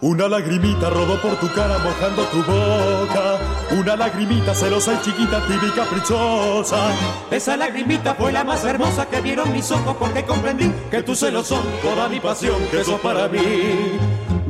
Una 0.00 0.28
lagrimita 0.28 0.90
rodó 0.90 1.20
por 1.20 1.34
tu 1.36 1.48
cara 1.54 1.78
mojando 1.78 2.24
tu 2.24 2.42
boca. 2.42 3.33
Una 3.70 3.96
lagrimita 3.96 4.54
celosa 4.54 4.94
y 4.94 5.04
chiquita, 5.04 5.44
tibia 5.46 5.68
y 5.68 5.70
caprichosa. 5.72 6.90
Esa 7.30 7.56
lagrimita 7.56 8.14
fue 8.14 8.30
la 8.32 8.44
más 8.44 8.64
hermosa 8.64 9.06
que 9.06 9.20
vieron 9.20 9.52
mis 9.52 9.70
ojos 9.70 9.96
porque 9.98 10.24
comprendí 10.24 10.70
que 10.90 11.02
tus 11.02 11.18
celos 11.18 11.46
son 11.46 11.62
toda 11.82 12.08
mi 12.08 12.20
pasión, 12.20 12.56
que 12.70 12.80
eso 12.80 12.98
para 12.98 13.28
mí. 13.28 13.98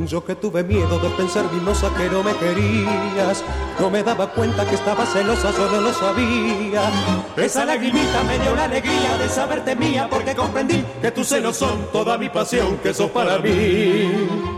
Yo 0.05 0.23
que 0.23 0.35
tuve 0.35 0.63
miedo 0.63 0.99
de 0.99 1.09
pensar, 1.11 1.51
mimosa, 1.51 1.89
que 1.95 2.09
no 2.09 2.21
me 2.21 2.33
querías. 2.35 3.43
No 3.79 3.89
me 3.89 4.03
daba 4.03 4.29
cuenta 4.31 4.65
que 4.65 4.75
estaba 4.75 5.05
celosa, 5.05 5.51
yo 5.51 5.69
no 5.71 5.81
lo 5.81 5.93
sabía. 5.93 6.81
Esa 7.37 7.65
lagrimita 7.65 8.23
me 8.23 8.37
dio 8.37 8.55
la 8.55 8.65
alegría 8.65 9.17
de 9.17 9.29
saberte 9.29 9.75
mía, 9.75 10.07
porque 10.09 10.35
comprendí 10.35 10.83
que 11.01 11.11
tus 11.11 11.27
celos 11.27 11.57
son 11.57 11.87
toda 11.91 12.17
mi 12.17 12.29
pasión, 12.29 12.77
que 12.83 12.89
eso 12.89 13.07
para 13.09 13.39
mí. 13.39 14.54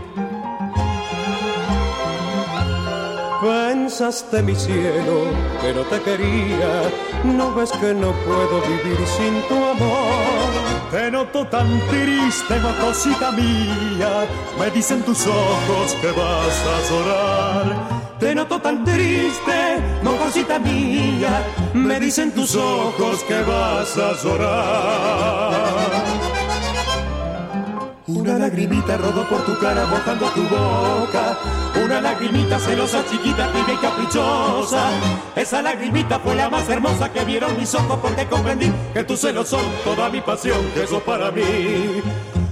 Pensaste 3.40 4.42
mi 4.42 4.54
cielo 4.54 5.26
que 5.60 5.72
no 5.72 5.82
te 5.82 6.00
quería, 6.02 6.90
no 7.22 7.54
ves 7.54 7.70
que 7.70 7.94
no 7.94 8.12
puedo 8.26 8.60
vivir 8.62 8.98
sin 9.06 9.40
tu 9.48 9.54
amor. 9.54 10.90
Te 10.90 11.08
noto 11.08 11.46
tan 11.46 11.80
triste, 11.88 12.56
cosita 12.80 13.30
mía, 13.30 14.26
me 14.58 14.70
dicen 14.70 15.02
tus 15.02 15.24
ojos 15.26 15.94
que 16.00 16.08
vas 16.08 16.64
a 16.66 16.90
llorar. 16.90 17.76
Te 18.18 18.34
noto 18.34 18.60
tan 18.60 18.84
triste, 18.84 19.84
cosita 20.18 20.58
mía, 20.58 21.46
me 21.74 22.00
dicen 22.00 22.32
tus 22.32 22.56
ojos 22.56 23.22
que 23.22 23.40
vas 23.42 23.96
a 23.96 24.14
llorar. 24.20 26.27
Una 28.08 28.38
lagrimita 28.38 28.96
rodó 28.96 29.28
por 29.28 29.44
tu 29.44 29.58
cara 29.58 29.84
mojando 29.84 30.30
tu 30.30 30.40
boca. 30.44 31.38
Una 31.84 32.00
lagrimita 32.00 32.58
celosa, 32.58 33.04
chiquita, 33.04 33.52
tibia 33.52 33.74
y 33.74 33.76
caprichosa. 33.76 34.90
Esa 35.36 35.60
lagrimita 35.60 36.18
fue 36.18 36.34
la 36.34 36.48
más 36.48 36.66
hermosa 36.70 37.12
que 37.12 37.22
vieron 37.26 37.54
mis 37.58 37.74
ojos 37.74 37.98
porque 38.00 38.24
comprendí 38.24 38.72
que 38.94 39.04
tus 39.04 39.20
celos 39.20 39.48
son 39.48 39.60
toda 39.84 40.08
mi 40.08 40.22
pasión, 40.22 40.58
que 40.72 40.84
eso 40.84 41.00
para 41.00 41.30
mí. 41.30 41.42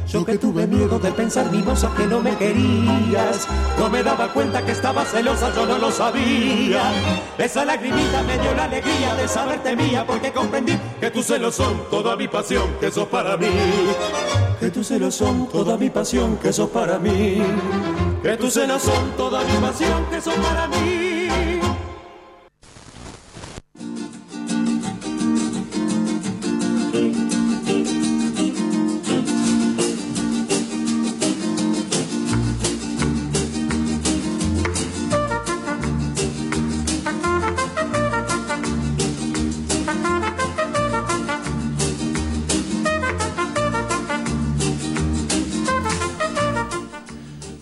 Yo 0.09 0.25
que 0.25 0.39
tuve 0.39 0.67
miedo 0.67 0.99
de 0.99 1.11
pensar, 1.13 1.51
mimosa, 1.51 1.93
que 1.97 2.07
no 2.07 2.21
me 2.21 2.37
querías. 2.37 3.47
No 3.79 3.91
me 3.91 4.03
daba 4.03 4.33
cuenta 4.33 4.65
que 4.65 4.73
estaba 4.73 5.05
celosa, 5.05 5.53
yo 5.55 5.67
no 5.67 5.79
lo 5.79 5.91
sabía. 5.91 6.93
Esa 7.39 7.65
lagrimita 7.65 8.23
me 8.23 8.39
dio 8.39 8.55
la 8.55 8.65
alegría 8.65 9.15
de 9.15 9.29
saberte 9.29 9.75
mía, 9.75 10.05
porque 10.07 10.33
comprendí 10.33 10.79
que 11.01 11.11
tus 11.11 11.27
celos 11.27 11.57
son 11.57 11.83
toda 11.91 12.17
mi 12.17 12.29
pasión, 12.29 12.77
que 12.81 12.87
eso 12.87 13.09
para 13.09 13.37
mí 13.37 13.49
que 14.61 14.71
tus 14.71 14.87
celos 14.87 15.15
son 15.15 15.49
toda 15.49 15.77
mi 15.77 15.91
pasión, 15.91 16.39
que 16.39 16.53
sos 16.53 16.71
para 16.71 16.99
mí. 16.99 17.43
Que 18.23 18.37
tus 18.37 18.55
celos 18.55 18.83
son 18.83 19.13
toda 19.17 19.43
mi 19.45 19.57
pasión, 19.59 20.07
que 20.11 20.21
sos 20.21 20.35
para 20.35 20.67
mí. 20.69 21.06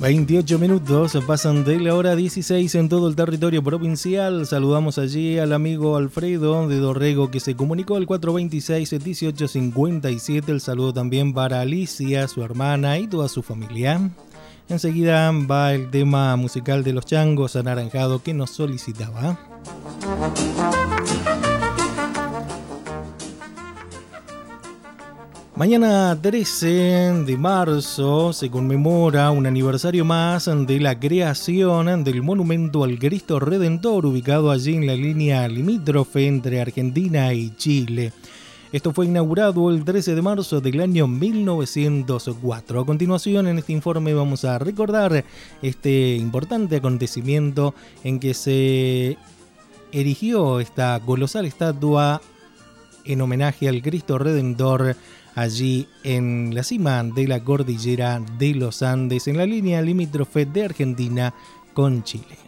28 0.05 0.59
minutos 0.59 1.17
pasan 1.27 1.65
de 1.65 1.81
la 1.81 1.95
hora 1.95 2.15
16 2.15 2.75
en 2.75 2.91
todo 2.91 3.09
el 3.09 3.17
territorio 3.17 3.65
provincial. 3.65 4.45
Saludamos 4.45 4.99
allí 4.99 5.39
al 5.39 5.55
amigo 5.55 5.97
Alfredo 5.97 6.69
de 6.69 6.77
Dorrego 6.77 7.31
que 7.31 7.41
se 7.41 7.57
comunicó 7.57 7.97
al 7.97 8.07
426-1857. 8.07 10.51
El 10.51 10.61
saludo 10.61 10.93
también 10.93 11.33
para 11.33 11.63
Alicia, 11.63 12.29
su 12.29 12.43
hermana 12.43 12.99
y 12.99 13.07
toda 13.07 13.31
su 13.31 13.43
familia. 13.43 14.11
Enseguida 14.69 15.33
va 15.33 15.73
el 15.73 15.91
tema 15.91 16.37
musical 16.37 16.85
de 16.85 16.93
los 16.93 17.07
changos 17.07 17.57
anaranjado 17.57 18.23
que 18.23 18.35
nos 18.35 18.51
solicitaba. 18.51 19.39
Mañana 25.57 26.19
13 26.21 27.23
de 27.25 27.37
marzo 27.39 28.33
se 28.33 28.51
conmemora 28.51 29.31
un 29.31 29.47
aniversario 29.47 30.05
más 30.05 30.51
de 30.67 30.81
la 30.81 30.99
creación 30.99 32.03
del 32.03 32.23
monumento 32.23 32.83
al 32.83 32.99
Cristo 32.99 33.39
Redentor 33.39 34.05
ubicado 34.05 34.51
allí 34.51 34.75
en 34.75 34.89
la 34.89 34.97
línea 34.97 35.47
limítrofe 35.47 36.27
entre 36.27 36.61
Argentina 36.61 37.33
y 37.33 37.55
Chile. 37.55 38.13
Esto 38.73 38.93
fue 38.93 39.07
inaugurado 39.07 39.71
el 39.71 39.85
13 39.85 40.17
de 40.17 40.23
marzo 40.23 40.61
del 40.61 40.81
año 40.81 41.07
1904. 41.07 42.81
A 42.81 42.85
continuación 42.85 43.47
en 43.47 43.59
este 43.59 43.73
informe 43.73 44.13
vamos 44.13 44.45
a 44.45 44.59
recordar 44.59 45.25
este 45.63 46.17
importante 46.17 46.75
acontecimiento 46.75 47.77
en 48.03 48.19
que 48.19 48.35
se 48.35 49.17
erigió 49.93 50.59
esta 50.59 50.99
colosal 50.99 51.45
estatua 51.47 52.21
en 53.05 53.21
homenaje 53.21 53.69
al 53.69 53.83
Cristo 53.83 54.19
Redentor 54.19 54.97
allí 55.35 55.89
en 56.03 56.55
la 56.55 56.63
cima 56.63 57.03
de 57.03 57.27
la 57.27 57.43
cordillera 57.43 58.23
de 58.39 58.55
los 58.55 58.83
Andes, 58.83 59.29
en 59.29 59.37
la 59.37 59.47
línea 59.47 59.83
limítrofe 59.83 60.47
de 60.47 60.65
Argentina 60.65 61.35
con 61.73 62.05
Chile. 62.05 62.39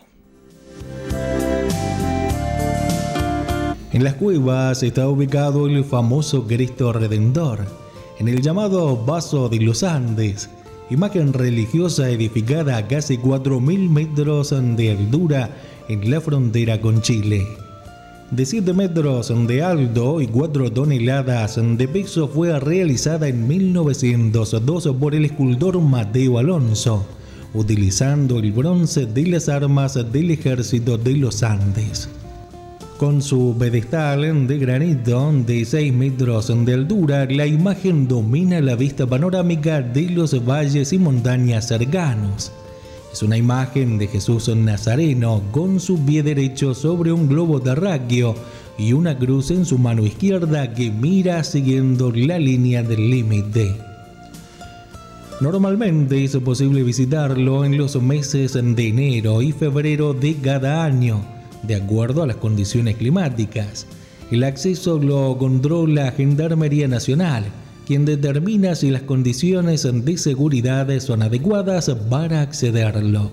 En 3.93 4.05
las 4.05 4.15
cuevas 4.15 4.83
está 4.83 5.09
ubicado 5.09 5.67
el 5.67 5.85
famoso 5.85 6.47
Cristo 6.47 6.93
Redentor, 6.93 7.67
en 8.19 8.29
el 8.29 8.43
llamado 8.43 9.05
Vaso 9.05 9.49
de 9.49 9.61
los 9.61 9.83
Andes, 9.83 10.51
imagen 10.91 11.33
religiosa 11.33 12.11
edificada 12.11 12.77
a 12.77 12.87
casi 12.87 13.19
4.000 13.19 13.89
metros 13.89 14.55
de 14.77 14.91
altura 14.91 15.51
en 15.89 16.11
la 16.11 16.21
frontera 16.21 16.81
con 16.81 17.01
Chile 17.01 17.66
de 18.31 18.45
7 18.45 18.73
metros 18.73 19.33
de 19.47 19.63
alto 19.63 20.21
y 20.21 20.27
4 20.27 20.73
toneladas 20.73 21.61
de 21.61 21.89
peso 21.89 22.27
fue 22.27 22.59
realizada 22.59 23.29
en 23.29 23.47
1902 23.47 24.89
por 24.99 25.15
el 25.15 25.27
escultor 25.27 25.81
Mateo 25.81 26.39
Alonso, 26.39 27.07
utilizando 27.55 28.41
el 28.41 28.51
bronce 28.51 29.07
de 29.07 29.27
las 29.27 29.49
armas 29.49 29.95
del 30.13 30.33
ejército 30.33 30.99
de 30.99 31.17
los 31.17 31.45
Andes. 31.45 32.09
Con 32.99 33.23
su 33.23 33.55
pedestal 33.59 34.49
de 34.49 34.59
granito 34.59 35.33
de 35.47 35.65
6 35.65 35.93
metros 35.93 36.53
de 36.65 36.75
altura, 36.75 37.27
la 37.27 37.47
imagen 37.47 38.09
domina 38.09 38.61
la 38.61 38.75
vista 38.75 39.07
panorámica 39.07 39.83
de 39.83 40.11
los 40.11 40.45
valles 40.45 40.93
y 40.93 40.99
montañas 40.99 41.69
cercanos 41.69 42.51
es 43.17 43.23
una 43.23 43.39
imagen 43.39 43.97
de 43.97 44.09
Jesús 44.09 44.55
Nazareno 44.55 45.41
con 45.51 45.81
su 45.81 46.05
pie 46.05 46.23
derecho 46.23 46.75
sobre 46.75 47.13
un 47.13 47.29
globo 47.29 47.63
terráqueo 47.63 48.35
y 48.77 48.93
una 48.93 49.17
cruz 49.17 49.51
en 49.51 49.65
su 49.65 49.79
mano 49.79 50.05
izquierda 50.05 50.75
que 50.75 50.91
mira 50.91 51.43
siguiendo 51.43 52.13
la 52.13 52.39
línea 52.39 52.83
del 52.83 53.11
límite. 53.11 53.75
Normalmente 55.41 56.25
es 56.25 56.37
posible 56.37 56.83
visitarlo 56.83 57.65
en 57.65 57.79
los 57.79 57.97
meses 58.03 58.53
de 58.53 58.87
enero 58.87 59.41
y 59.41 59.53
febrero 59.53 60.13
de 60.13 60.37
cada 60.37 60.85
año, 60.85 61.25
de 61.63 61.77
acuerdo 61.77 62.23
a 62.23 62.27
las 62.27 62.37
condiciones 62.37 62.97
climáticas. 62.97 63.87
El 64.31 64.45
acceso 64.45 64.99
lo 64.99 65.39
controla 65.39 66.05
la 66.05 66.13
Gendarmería 66.13 66.87
Nacional 66.87 67.47
quien 67.87 68.05
determina 68.05 68.75
si 68.75 68.91
las 68.91 69.01
condiciones 69.03 69.85
de 69.85 70.19
seguridad 70.19 70.91
son 70.99 71.23
adecuadas 71.23 71.89
para 72.11 72.43
accederlo. 72.43 73.31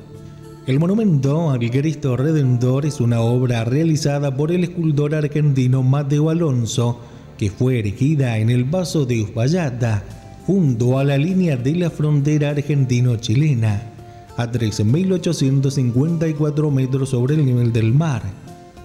El 0.68 0.80
monumento 0.80 1.50
al 1.50 1.72
Cristo 1.72 2.16
Redentor 2.16 2.86
es 2.86 3.02
una 3.02 3.20
obra 3.20 3.66
realizada 3.66 4.38
por 4.38 4.52
el 4.52 4.64
escultor 4.64 5.16
argentino 5.16 5.82
Mateo 5.82 6.30
Alonso, 6.30 7.00
que 7.38 7.50
fue 7.50 7.80
erigida 7.80 8.38
en 8.38 8.52
el 8.52 8.66
Paso 8.66 9.06
de 9.06 9.24
Uspallata, 9.24 10.04
junto 10.46 11.00
a 11.00 11.04
la 11.04 11.18
línea 11.18 11.58
de 11.58 11.76
la 11.76 11.90
frontera 11.90 12.52
argentino-chilena, 12.52 13.90
a 14.38 14.52
13.854 14.52 16.72
metros 16.72 17.10
sobre 17.10 17.34
el 17.36 17.46
nivel 17.46 17.74
del 17.74 17.94
mar 17.94 18.22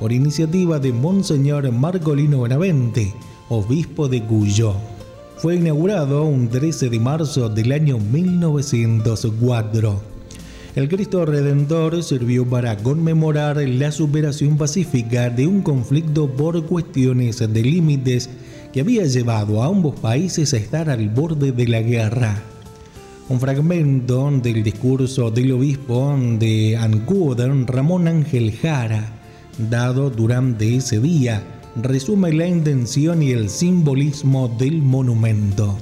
por 0.01 0.13
iniciativa 0.13 0.79
de 0.79 0.93
Monseñor 0.93 1.71
Marcolino 1.73 2.43
Benavente, 2.43 3.13
obispo 3.49 4.09
de 4.09 4.23
Cuyo. 4.23 4.75
Fue 5.39 5.55
inaugurado 5.55 6.25
un 6.25 6.49
13 6.49 6.91
de 6.91 6.99
marzo 6.99 7.49
del 7.49 7.71
año 7.71 7.99
1904. 7.99 10.03
El 10.75 10.89
Cristo 10.89 11.25
Redentor 11.25 12.03
sirvió 12.03 12.45
para 12.45 12.77
conmemorar 12.77 13.57
la 13.59 13.93
superación 13.93 14.59
pacífica 14.59 15.31
de 15.31 15.47
un 15.47 15.63
conflicto 15.63 16.29
por 16.29 16.67
cuestiones 16.67 17.39
de 17.39 17.63
límites 17.63 18.29
que 18.73 18.81
había 18.81 19.05
llevado 19.05 19.63
a 19.63 19.67
ambos 19.67 20.01
países 20.01 20.55
a 20.55 20.57
estar 20.57 20.91
al 20.91 21.09
borde 21.09 21.53
de 21.53 21.69
la 21.69 21.83
guerra. 21.83 22.43
Un 23.29 23.39
fragmento 23.39 24.29
del 24.43 24.65
discurso 24.65 25.31
del 25.31 25.53
obispo 25.53 26.19
de 26.37 26.77
Ancud, 26.77 27.41
Ramón 27.65 28.09
Ángel 28.09 28.53
Jara, 28.61 29.13
dado 29.71 30.11
durante 30.11 30.75
ese 30.75 30.99
día, 30.99 31.45
resume 31.83 32.33
la 32.33 32.47
intención 32.47 33.23
y 33.23 33.31
el 33.31 33.51
simbolismo 33.51 34.49
del 34.59 34.83
monumento. 34.83 35.77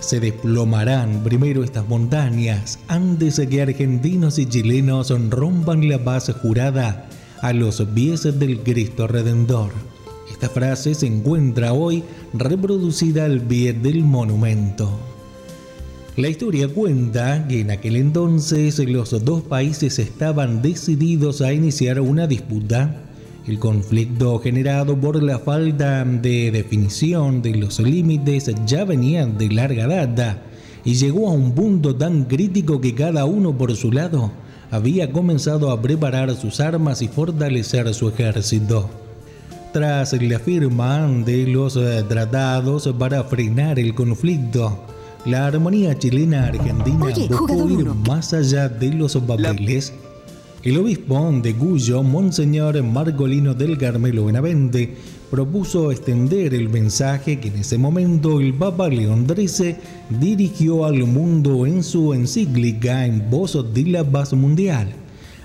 Se 0.00 0.20
desplomarán 0.20 1.22
primero 1.22 1.62
estas 1.62 1.86
montañas 1.88 2.78
antes 2.88 3.40
que 3.48 3.62
argentinos 3.62 4.38
y 4.38 4.46
chilenos 4.46 5.12
rompan 5.28 5.88
la 5.88 6.02
paz 6.02 6.32
jurada 6.42 7.08
a 7.42 7.52
los 7.52 7.82
pies 7.94 8.22
del 8.38 8.60
Cristo 8.60 9.06
Redentor. 9.06 9.72
Esta 10.30 10.48
frase 10.48 10.94
se 10.94 11.06
encuentra 11.06 11.72
hoy 11.72 12.02
reproducida 12.32 13.26
al 13.26 13.40
pie 13.40 13.72
del 13.72 14.04
monumento. 14.04 14.98
La 16.16 16.28
historia 16.28 16.68
cuenta 16.68 17.46
que 17.46 17.60
en 17.60 17.70
aquel 17.70 17.96
entonces 17.96 18.78
los 18.78 19.24
dos 19.24 19.42
países 19.42 19.98
estaban 19.98 20.60
decididos 20.60 21.40
a 21.40 21.52
iniciar 21.52 22.00
una 22.00 22.26
disputa. 22.26 23.02
El 23.50 23.58
conflicto 23.58 24.38
generado 24.38 24.96
por 24.96 25.20
la 25.20 25.40
falta 25.40 26.04
de 26.04 26.52
definición 26.52 27.42
de 27.42 27.56
los 27.56 27.80
límites 27.80 28.48
ya 28.64 28.84
venía 28.84 29.26
de 29.26 29.48
larga 29.48 29.88
data 29.88 30.40
y 30.84 30.94
llegó 30.94 31.28
a 31.28 31.32
un 31.32 31.50
punto 31.50 31.96
tan 31.96 32.26
crítico 32.26 32.80
que 32.80 32.94
cada 32.94 33.24
uno 33.24 33.58
por 33.58 33.74
su 33.74 33.90
lado 33.90 34.30
había 34.70 35.10
comenzado 35.10 35.72
a 35.72 35.82
preparar 35.82 36.32
sus 36.36 36.60
armas 36.60 37.02
y 37.02 37.08
fortalecer 37.08 37.92
su 37.92 38.10
ejército. 38.10 38.88
Tras 39.72 40.12
la 40.12 40.38
firma 40.38 41.08
de 41.08 41.48
los 41.48 41.76
tratados 42.08 42.88
para 42.96 43.24
frenar 43.24 43.80
el 43.80 43.96
conflicto, 43.96 44.78
la 45.26 45.48
armonía 45.48 45.98
chilena-argentina 45.98 47.06
buscó 47.28 47.68
ir 47.68 47.86
más 48.06 48.32
allá 48.32 48.68
de 48.68 48.92
los 48.92 49.16
papeles. 49.16 49.92
El 50.62 50.76
obispo 50.76 51.32
de 51.42 51.54
Cuyo, 51.54 52.02
Monseñor 52.02 52.82
Margolino 52.82 53.54
del 53.54 53.78
Carmelo 53.78 54.26
Benavente, 54.26 54.94
propuso 55.30 55.90
extender 55.90 56.52
el 56.52 56.68
mensaje 56.68 57.40
que 57.40 57.48
en 57.48 57.56
ese 57.60 57.78
momento 57.78 58.40
el 58.40 58.52
Papa 58.52 58.90
León 58.90 59.26
XIII 59.26 59.76
dirigió 60.10 60.84
al 60.84 61.04
mundo 61.06 61.64
en 61.64 61.82
su 61.82 62.12
encíclica 62.12 63.06
en 63.06 63.30
voz 63.30 63.72
de 63.72 63.84
la 63.84 64.04
paz 64.04 64.34
mundial, 64.34 64.88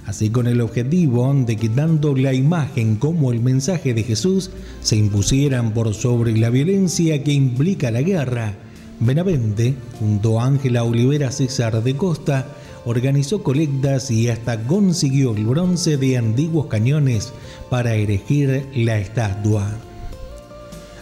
así 0.05 0.31
con 0.31 0.47
el 0.47 0.59
objetivo 0.59 1.33
de 1.33 1.55
que 1.55 1.69
tanto 1.69 2.13
la 2.13 2.33
imagen 2.33 2.97
como 2.97 3.31
el 3.31 3.39
mensaje 3.39 3.93
de 3.93 4.03
Jesús 4.03 4.51
se 4.81 4.97
impusieran 4.97 5.73
por 5.73 5.93
sobre 5.93 6.35
la 6.37 6.49
violencia 6.49 7.23
que 7.23 7.31
implica 7.31 7.89
la 7.89 8.01
guerra. 8.01 8.55
Benavente, 8.99 9.75
junto 9.97 10.41
a 10.41 10.45
Ángela 10.45 10.83
Olivera 10.83 11.31
César 11.31 11.81
de 11.83 11.95
Costa, 11.95 12.47
organizó 12.85 13.43
colectas 13.43 14.11
y 14.11 14.29
hasta 14.29 14.63
consiguió 14.63 15.35
el 15.35 15.45
bronce 15.45 15.97
de 15.97 16.17
antiguos 16.17 16.67
cañones 16.67 17.33
para 17.69 17.95
erigir 17.95 18.67
la 18.75 18.97
estatua. 18.99 19.67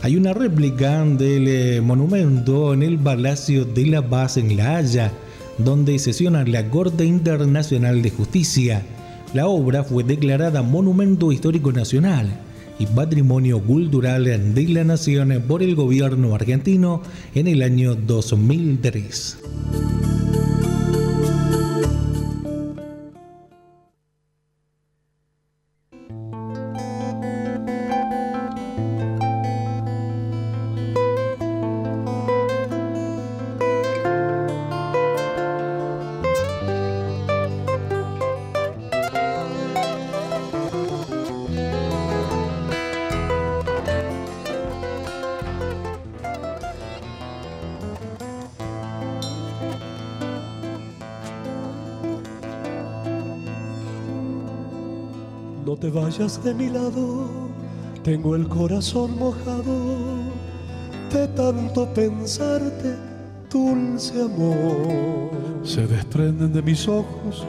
Hay 0.02 0.18
una 0.18 0.34
réplica 0.34 1.06
del 1.06 1.48
eh, 1.48 1.82
monumento 1.82 2.74
en 2.74 2.84
el 2.84 3.00
Palacio 3.00 3.64
de 3.64 3.86
la 3.86 4.02
Paz 4.10 4.36
en 4.36 4.58
La 4.58 4.78
Haya, 4.78 5.14
donde 5.58 5.98
sesiona 6.00 6.44
la 6.44 6.70
Corte 6.70 7.06
Internacional 7.06 8.02
de 8.02 8.10
Justicia. 8.10 8.82
La 9.34 9.48
obra 9.48 9.84
fue 9.84 10.04
declarada 10.04 10.62
Monumento 10.62 11.32
Histórico 11.32 11.72
Nacional 11.72 12.38
y 12.80 12.86
Patrimonio 12.86 13.62
Cultural 13.62 14.26
de 14.26 14.68
la 14.68 14.84
Nación 14.84 15.44
por 15.48 15.64
el 15.64 15.76
gobierno 15.76 16.36
argentino 16.36 17.02
en 17.34 17.48
el 17.48 17.62
año 17.62 17.96
2003. 17.96 19.38
De 55.66 56.54
mi 56.54 56.70
lado, 56.70 57.26
tengo 58.04 58.36
el 58.36 58.48
corazón 58.50 59.18
mojado 59.18 59.96
de 61.10 61.28
tanto 61.30 61.86
pensarte, 61.94 62.98
dulce 63.50 64.22
amor. 64.22 65.32
Se 65.64 65.88
desprenden 65.88 66.52
de 66.52 66.62
mis 66.62 66.86
ojos 66.88 67.46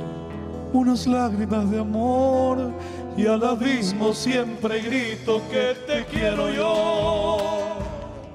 unas 0.73 1.07
lágrimas 1.07 1.69
de 1.71 1.81
amor 1.81 2.71
y 3.17 3.27
al 3.27 3.45
abismo 3.45 4.13
siempre 4.13 4.81
grito 4.81 5.41
que 5.51 5.75
te 5.87 6.05
quiero 6.05 6.51
yo. 6.51 7.39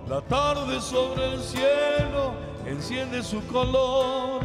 La 0.10 0.22
tarde 0.22 0.82
sobre 0.82 1.36
el 1.36 1.40
cielo 1.40 2.34
enciende 2.66 3.24
su 3.24 3.42
color, 3.48 4.42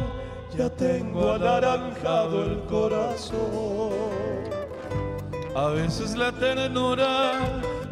ya 0.57 0.69
tengo 0.69 1.33
anaranjado 1.33 2.45
el 2.45 2.59
corazón. 2.61 4.34
A 5.55 5.69
veces 5.69 6.17
la 6.17 6.33
ternura 6.33 7.31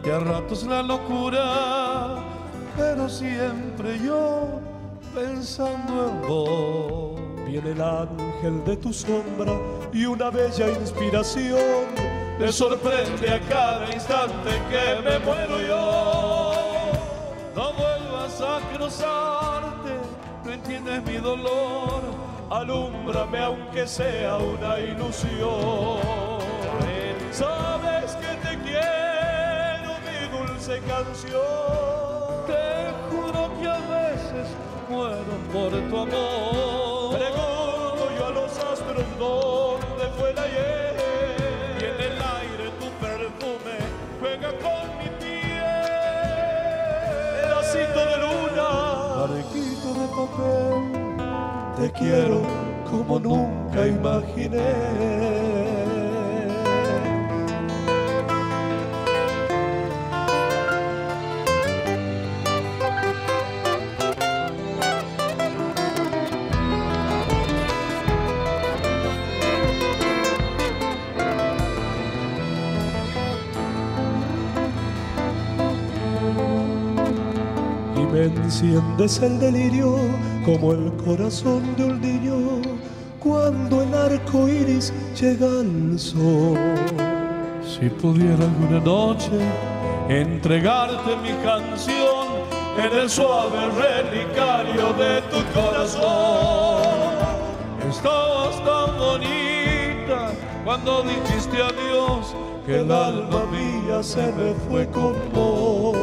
y 0.04 0.10
a 0.10 0.20
ratos 0.20 0.64
la 0.66 0.84
locura, 0.84 2.22
pero 2.76 3.08
siempre 3.08 3.98
yo 4.00 4.60
pensando 5.16 6.10
en 6.10 6.28
vos. 6.28 7.22
Viene 7.46 7.72
el 7.72 7.82
ángel 7.82 8.66
de 8.66 8.76
tu 8.76 8.92
sombra 8.92 9.54
y 9.94 10.06
una 10.06 10.30
bella 10.30 10.72
inspiración 10.72 11.86
me 12.38 12.52
sorprende 12.52 13.30
a 13.32 13.40
cada 13.48 13.94
instante 13.94 14.50
que 14.70 15.10
me 15.10 15.20
muero 15.20 15.62
yo. 15.62 16.54
No 17.56 17.74
vuelvas 17.74 18.42
a 18.42 18.60
cruzarte, 18.76 19.92
no 20.44 20.52
entiendes 20.52 21.02
mi 21.06 21.16
dolor, 21.16 22.02
alúmbrame 22.50 23.40
aunque 23.40 23.88
sea 23.88 24.36
una 24.36 24.80
ilusión. 24.80 26.33
Sabes 27.34 28.16
que 28.18 28.32
te 28.48 28.60
quiero, 28.60 29.92
mi 30.06 30.20
dulce 30.38 30.80
canción. 30.82 31.42
Te 32.46 32.92
juro 33.10 33.50
que 33.60 33.68
a 33.68 33.80
veces 33.80 34.48
muero 34.88 35.34
por 35.52 35.72
tu 35.72 35.98
amor. 35.98 37.18
Pregunto 37.18 38.04
yo 38.16 38.28
a 38.28 38.30
los 38.30 38.52
astros 38.52 39.06
dónde 39.18 40.06
fue 40.16 40.30
el 40.30 40.38
ayer. 40.38 40.96
Y 41.80 41.84
en 41.86 42.02
el 42.12 42.22
aire 42.22 42.66
tu 42.80 42.88
perfume 43.04 43.78
juega 44.20 44.50
con 44.60 44.84
mi 45.00 45.10
piel. 45.20 45.64
Pedacito 47.42 48.00
de 48.12 48.18
luna, 48.26 48.70
arequito 49.24 49.90
de 50.00 50.06
papel. 50.18 50.82
Te 51.78 51.92
quiero 52.00 52.44
como 52.92 53.20
nunca 53.20 53.88
imaginé. 53.88 55.43
Enciendes 78.16 79.20
el 79.22 79.40
delirio 79.40 79.96
como 80.46 80.74
el 80.74 80.92
corazón 81.04 81.76
de 81.76 81.86
un 81.86 82.02
niño 82.02 82.62
cuando 83.20 83.82
el 83.82 83.94
arco 83.94 84.48
iris 84.48 84.94
llega 85.20 85.48
al 85.48 85.98
sol. 85.98 86.58
Si 87.64 87.90
pudiera 87.90 88.44
alguna 88.44 88.80
noche 88.80 89.32
entregarte 90.10 91.16
mi 91.24 91.32
canción 91.44 92.44
en 92.78 93.00
el 93.00 93.10
suave 93.10 93.70
relicario 93.70 94.94
de 94.94 95.22
tu 95.32 95.60
corazón. 95.60 96.84
Estabas 97.90 98.56
tan 98.66 98.98
bonita 98.98 100.32
cuando 100.66 101.04
dijiste 101.04 101.58
adiós 101.62 102.36
que 102.66 102.80
el 102.80 102.92
alma 102.92 103.44
mía 103.52 104.02
se 104.02 104.32
me 104.34 104.54
fue 104.68 104.88
con 104.90 105.14
vos. 105.34 105.96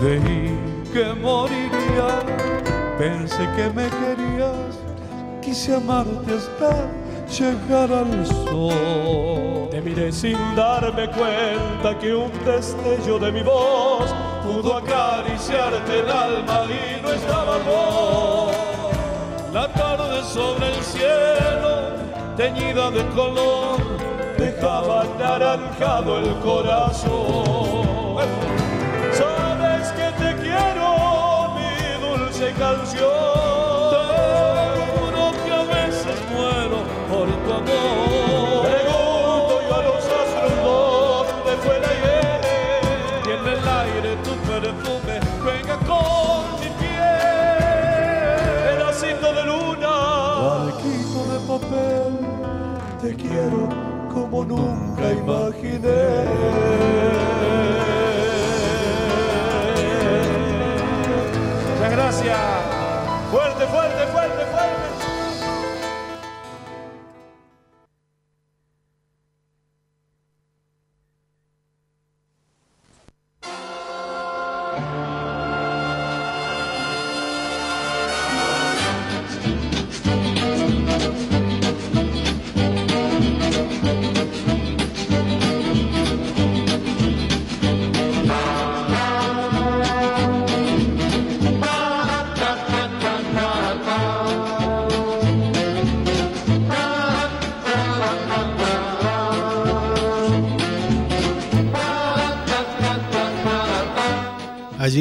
Creí 0.00 0.49
que 0.92 1.14
moriría, 1.14 2.20
pensé 2.98 3.48
que 3.56 3.70
me 3.70 3.88
querías, 3.88 4.78
quise 5.40 5.76
amarte 5.76 6.34
hasta 6.34 6.88
llegar 7.30 7.92
al 7.92 8.26
sol. 8.26 9.68
Te 9.70 9.80
miré 9.80 10.10
sin 10.10 10.38
darme 10.56 11.08
cuenta 11.10 11.96
que 11.98 12.14
un 12.14 12.32
destello 12.44 13.18
de 13.18 13.30
mi 13.30 13.42
voz 13.42 14.12
pudo 14.42 14.76
acariciarte 14.76 16.00
el 16.00 16.10
alma 16.10 16.66
y 16.66 17.00
no 17.02 17.12
estaba 17.12 17.58
vos. 17.58 18.56
La 19.52 19.72
tarde 19.72 20.22
sobre 20.24 20.68
el 20.68 20.82
cielo, 20.82 21.96
teñida 22.36 22.90
de 22.90 23.06
color, 23.08 23.78
dejaba 24.38 25.02
anaranjado 25.02 26.18
el 26.18 26.34
corazón. 26.40 27.79
Te 53.00 53.16
quiero 53.16 53.68
como 54.12 54.44
nunca 54.44 55.12
imaginé. 55.12 57.19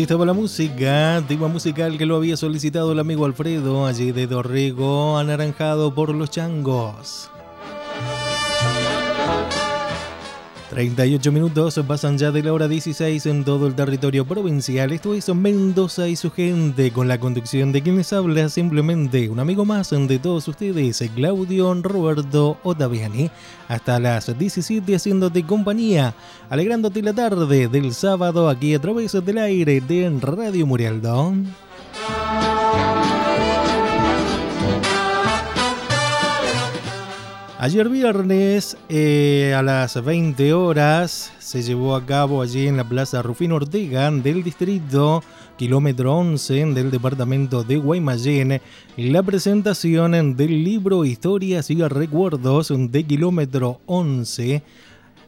Estaba 0.10 0.26
la 0.26 0.34
música, 0.34 1.24
tema 1.28 1.47
musical 1.47 1.99
que 1.99 2.07
lo 2.07 2.16
había 2.16 2.36
solicitado 2.36 2.93
el 2.93 2.99
amigo 2.99 3.26
Alfredo, 3.26 3.86
allí 3.86 4.12
de 4.12 4.26
Dorrego, 4.26 5.20
anaranjado 5.20 5.93
por 5.93 6.16
los 6.16 6.32
changos. 6.32 7.30
38 10.70 11.32
minutos 11.32 11.82
pasan 11.88 12.20
ya 12.20 12.32
de 12.32 12.43
la 12.43 12.53
hora 12.53 12.67
16 12.67 13.26
en 13.26 13.43
todo 13.43 13.65
el 13.65 13.74
territorio 13.74 14.24
provincial. 14.26 14.91
Esto 14.91 15.15
es 15.15 15.28
Mendoza 15.34 16.07
y 16.07 16.15
su 16.15 16.30
gente, 16.30 16.91
con 16.91 17.07
la 17.07 17.20
conducción 17.20 17.72
de 17.72 17.82
quienes 17.82 18.13
habla 18.13 18.49
simplemente 18.49 19.30
un 19.30 19.39
amigo 19.39 19.65
más 19.65 19.89
de 19.89 20.20
todos 20.20 20.47
ustedes, 20.47 21.03
Claudio 21.15 21.74
Roberto 21.82 22.57
Otaviani. 22.61 23.32
Hasta 23.67 23.99
las 23.99 24.38
17 24.38 24.95
haciéndote 24.95 25.43
compañía, 25.43 26.13
alegrándote 26.51 27.01
la 27.01 27.13
tarde 27.13 27.67
del 27.67 27.91
sábado 27.93 28.47
aquí 28.47 28.76
a 28.76 28.80
través 28.80 29.13
del 29.13 29.38
aire 29.39 29.82
de 29.82 30.15
Radio 30.22 30.67
Murialdo. 30.67 31.34
Ayer 37.62 37.89
viernes 37.89 38.78
eh, 38.88 39.53
a 39.53 39.62
las 39.62 40.01
20 40.01 40.53
horas 40.53 41.34
se 41.39 41.62
llevó 41.62 41.93
a 41.93 42.05
cabo 42.05 42.41
allí 42.41 42.68
en 42.68 42.78
la 42.78 42.88
Plaza 42.88 43.22
Rufino 43.22 43.55
Ortega 43.55 44.10
del 44.12 44.43
distrito 44.43 45.22
kilómetro 45.57 46.16
11 46.16 46.68
del 46.68 46.89
departamento 46.89 47.66
de 47.66 47.76
Guaymallén 47.76 48.62
la 48.95 49.22
presentación 49.24 50.38
del 50.38 50.64
libro 50.64 51.03
Historias 51.03 51.70
y 51.70 51.86
Recuerdos 51.86 52.72
de 52.74 53.03
kilómetro 53.03 53.82
11 53.88 54.64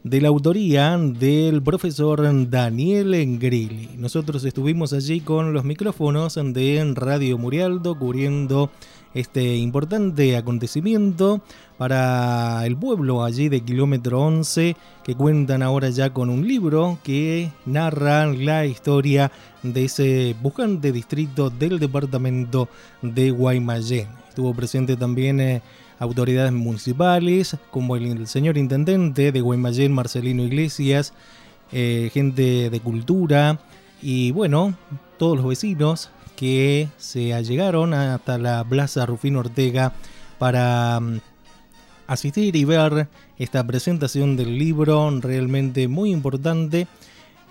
de 0.05 0.21
la 0.21 0.29
autoría 0.29 0.97
del 0.97 1.61
profesor 1.61 2.49
Daniel 2.49 3.39
Grilli. 3.39 3.89
Nosotros 3.97 4.45
estuvimos 4.45 4.93
allí 4.93 5.19
con 5.19 5.51
los 5.51 5.65
micrófonos 5.65 6.36
de 6.41 6.93
Radio 6.95 7.38
Murialdo 7.38 7.99
cubriendo 7.99 8.71
este 9.14 9.55
importante 9.57 10.38
acontecimiento 10.38 11.41
para 11.78 12.66
el 12.66 12.78
pueblo 12.78 13.24
allí 13.24 13.49
de 13.49 13.62
kilómetro 13.62 14.22
11 14.22 14.76
que 15.03 15.16
cuentan 15.16 15.64
ahora 15.64 15.89
ya 15.89 16.12
con 16.12 16.30
un 16.30 16.47
libro 16.47 16.99
que 17.03 17.51
narra 17.66 18.28
la 18.28 18.66
historia 18.66 19.32
de 19.64 19.86
ese 19.86 20.36
pujante 20.41 20.91
distrito 20.91 21.49
del 21.49 21.80
departamento 21.80 22.70
de 23.01 23.32
Guaymallén. 23.32 24.07
Estuvo 24.30 24.53
presente 24.53 24.95
también 24.95 25.39
eh, 25.39 25.62
autoridades 25.99 26.53
municipales 26.53 27.57
como 27.70 27.95
el, 27.95 28.28
señor 28.28 28.57
intendente 28.57 29.32
de 29.32 29.41
Guaymallén, 29.41 29.91
Marcelino 29.91 30.43
Iglesias, 30.43 31.14
eh, 31.72 32.09
gente 32.14 32.70
de 32.70 32.80
cultura 32.80 33.59
y 34.01 34.32
bueno, 34.32 34.74
todos 35.18 35.38
los 35.38 35.47
vecinos 35.47 36.09
que 36.41 36.87
se 36.97 37.35
allegaron 37.35 37.93
hasta 37.93 38.39
la 38.39 38.63
Plaza 38.63 39.05
Rufino 39.05 39.41
Ortega 39.41 39.93
para 40.39 40.99
mm, 40.99 41.19
asistir 42.07 42.55
y 42.55 42.65
ver 42.65 43.07
esta 43.37 43.63
presentación 43.63 44.35
del 44.35 44.57
libro 44.57 45.11
realmente 45.21 45.87
muy 45.87 46.09
importante 46.09 46.87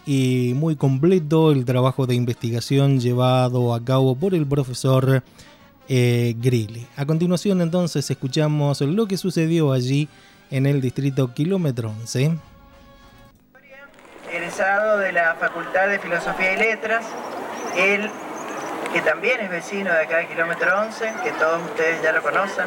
y 0.06 0.54
muy 0.56 0.74
completo 0.74 1.52
el 1.52 1.64
trabajo 1.64 2.08
de 2.08 2.16
investigación 2.16 2.98
llevado 2.98 3.74
a 3.74 3.84
cabo 3.84 4.16
por 4.16 4.34
el 4.34 4.44
profesor 4.44 5.22
eh. 5.88 6.34
A 6.96 7.06
continuación 7.06 7.60
entonces 7.60 8.10
escuchamos 8.10 8.80
lo 8.80 9.06
que 9.06 9.16
sucedió 9.16 9.72
allí 9.72 10.08
en 10.50 10.66
el 10.66 10.80
distrito 10.80 11.32
kilómetro 11.32 11.90
11. 11.90 12.38
Egresado 14.32 14.98
de 14.98 15.12
la 15.12 15.36
Facultad 15.36 15.88
de 15.88 16.00
Filosofía 16.00 16.54
y 16.54 16.56
Letras, 16.56 17.04
él 17.76 18.10
que 18.92 19.00
también 19.02 19.40
es 19.40 19.50
vecino 19.50 19.92
de 19.92 20.00
acá 20.00 20.18
del 20.18 20.26
kilómetro 20.26 20.80
11, 20.80 21.12
que 21.22 21.30
todos 21.32 21.62
ustedes 21.62 22.02
ya 22.02 22.12
lo 22.12 22.22
conocen. 22.22 22.66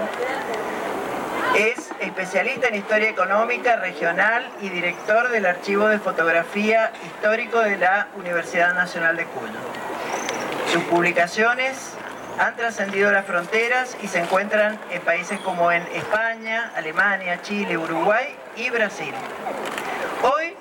Es 1.56 1.92
especialista 2.00 2.68
en 2.68 2.76
historia 2.76 3.10
económica 3.10 3.76
regional 3.76 4.50
y 4.62 4.70
director 4.70 5.30
del 5.30 5.46
Archivo 5.46 5.88
de 5.88 6.00
Fotografía 6.00 6.92
Histórico 7.06 7.60
de 7.60 7.78
la 7.78 8.08
Universidad 8.16 8.74
Nacional 8.74 9.18
de 9.18 9.26
Cuyo. 9.26 9.60
Sus 10.72 10.84
publicaciones 10.86 11.94
han 12.40 12.56
trascendido 12.56 13.12
las 13.12 13.26
fronteras 13.26 13.96
y 14.02 14.08
se 14.08 14.20
encuentran 14.20 14.80
en 14.92 15.02
países 15.02 15.40
como 15.42 15.72
en 15.72 15.84
España, 15.94 16.72
Alemania, 16.76 17.42
Chile, 17.42 17.78
Uruguay 17.78 18.36
y 18.56 18.70
Brasil. 18.70 19.14
Hoy 20.24 20.53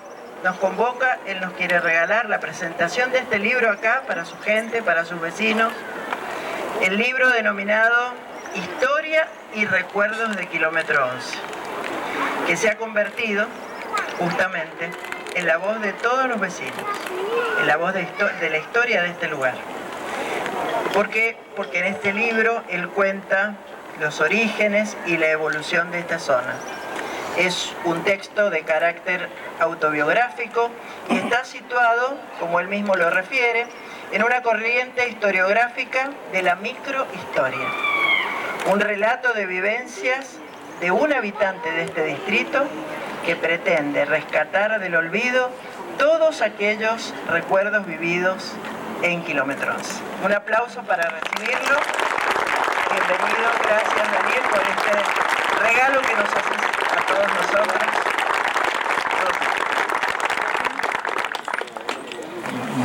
nos 0.43 0.57
convoca, 0.59 1.18
él 1.26 1.40
nos 1.40 1.53
quiere 1.53 1.80
regalar 1.80 2.28
la 2.28 2.40
presentación 2.40 3.12
de 3.12 3.18
este 3.18 3.38
libro 3.38 3.70
acá 3.70 4.03
para 4.07 4.24
su 4.24 4.38
gente, 4.40 4.82
para 4.82 5.05
sus 5.05 5.20
vecinos. 5.20 5.72
El 6.80 6.97
libro 6.97 7.30
denominado 7.30 8.12
Historia 8.55 9.28
y 9.55 9.64
Recuerdos 9.66 10.36
de 10.36 10.49
Kilómetro 10.49 11.07
11, 11.07 11.38
que 12.47 12.57
se 12.57 12.70
ha 12.70 12.76
convertido 12.76 13.47
justamente 14.18 14.90
en 15.34 15.47
la 15.47 15.59
voz 15.59 15.80
de 15.80 15.93
todos 15.93 16.26
los 16.26 16.40
vecinos, 16.40 16.74
en 17.61 17.66
la 17.66 17.76
voz 17.76 17.95
de, 17.95 18.07
la 18.51 18.59
historia 18.59 19.03
de 19.03 19.11
este 19.11 19.28
lugar. 19.28 19.55
¿Por 20.93 21.09
qué? 21.09 21.36
Porque 21.55 21.78
en 21.78 21.86
este 21.86 22.12
libro 22.12 22.62
él 22.68 22.88
cuenta 22.88 23.55
los 24.01 24.20
orígenes 24.20 24.97
y 25.07 25.16
la 25.18 25.30
evolución 25.30 25.90
de 25.93 26.01
esta 26.01 26.18
zona 26.18 26.55
Es 27.37 27.72
un 27.85 28.05
texto 28.05 28.51
de 28.51 28.62
carácter 28.62 29.28
autobiográfico 29.59 30.70
y 31.09 31.16
está 31.16 31.45
situado, 31.45 32.16
como 32.39 32.61
él 32.61 32.68
mismo 32.68 32.95
lo 32.95 33.09
refiere, 33.09 33.66
en 34.12 34.22
una 34.22 34.43
corriente 34.43 35.09
historiográfica 35.09 36.11
de 36.30 36.43
la 36.43 36.57
microhistoria. 36.57 37.66
Un 38.70 38.80
relato 38.80 39.33
de 39.33 39.47
vivencias 39.47 40.37
de 40.80 40.91
un 40.91 41.12
habitante 41.12 41.70
de 41.72 41.85
este 41.85 42.05
distrito 42.05 42.64
que 43.24 43.35
pretende 43.35 44.05
rescatar 44.05 44.78
del 44.78 44.95
olvido 44.95 45.51
todos 45.99 46.43
aquellos 46.43 47.14
recuerdos 47.28 47.87
vividos 47.87 48.53
en 49.03 49.22
kilómetros. 49.24 50.03
Un 50.22 50.33
aplauso 50.33 50.83
para 50.83 51.09
recibirlo. 51.09 51.78
Bienvenido, 52.91 53.51
gracias 53.64 54.12
Daniel 54.12 54.43
por 54.51 54.61
este 54.61 55.62
regalo 55.62 56.01
que 56.03 56.14
nos 56.14 56.28
haces 56.28 56.61
a 56.93 57.07
todos 57.07 57.28
nosotros. 57.34 57.82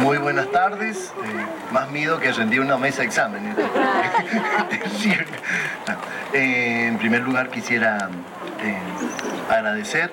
Muy 0.01 0.18
buenas 0.18 0.51
tardes. 0.51 1.14
Eh, 1.24 1.45
más 1.72 1.89
miedo 1.91 2.20
que 2.20 2.32
rendir 2.32 2.62
una 2.62 2.78
mesa 2.78 3.01
de 3.01 3.08
examen. 3.08 3.55
Eh, 6.34 6.88
en 6.88 6.97
primer 6.97 7.22
lugar 7.22 7.49
quisiera 7.49 8.10
eh, 8.62 8.78
agradecer 9.49 10.12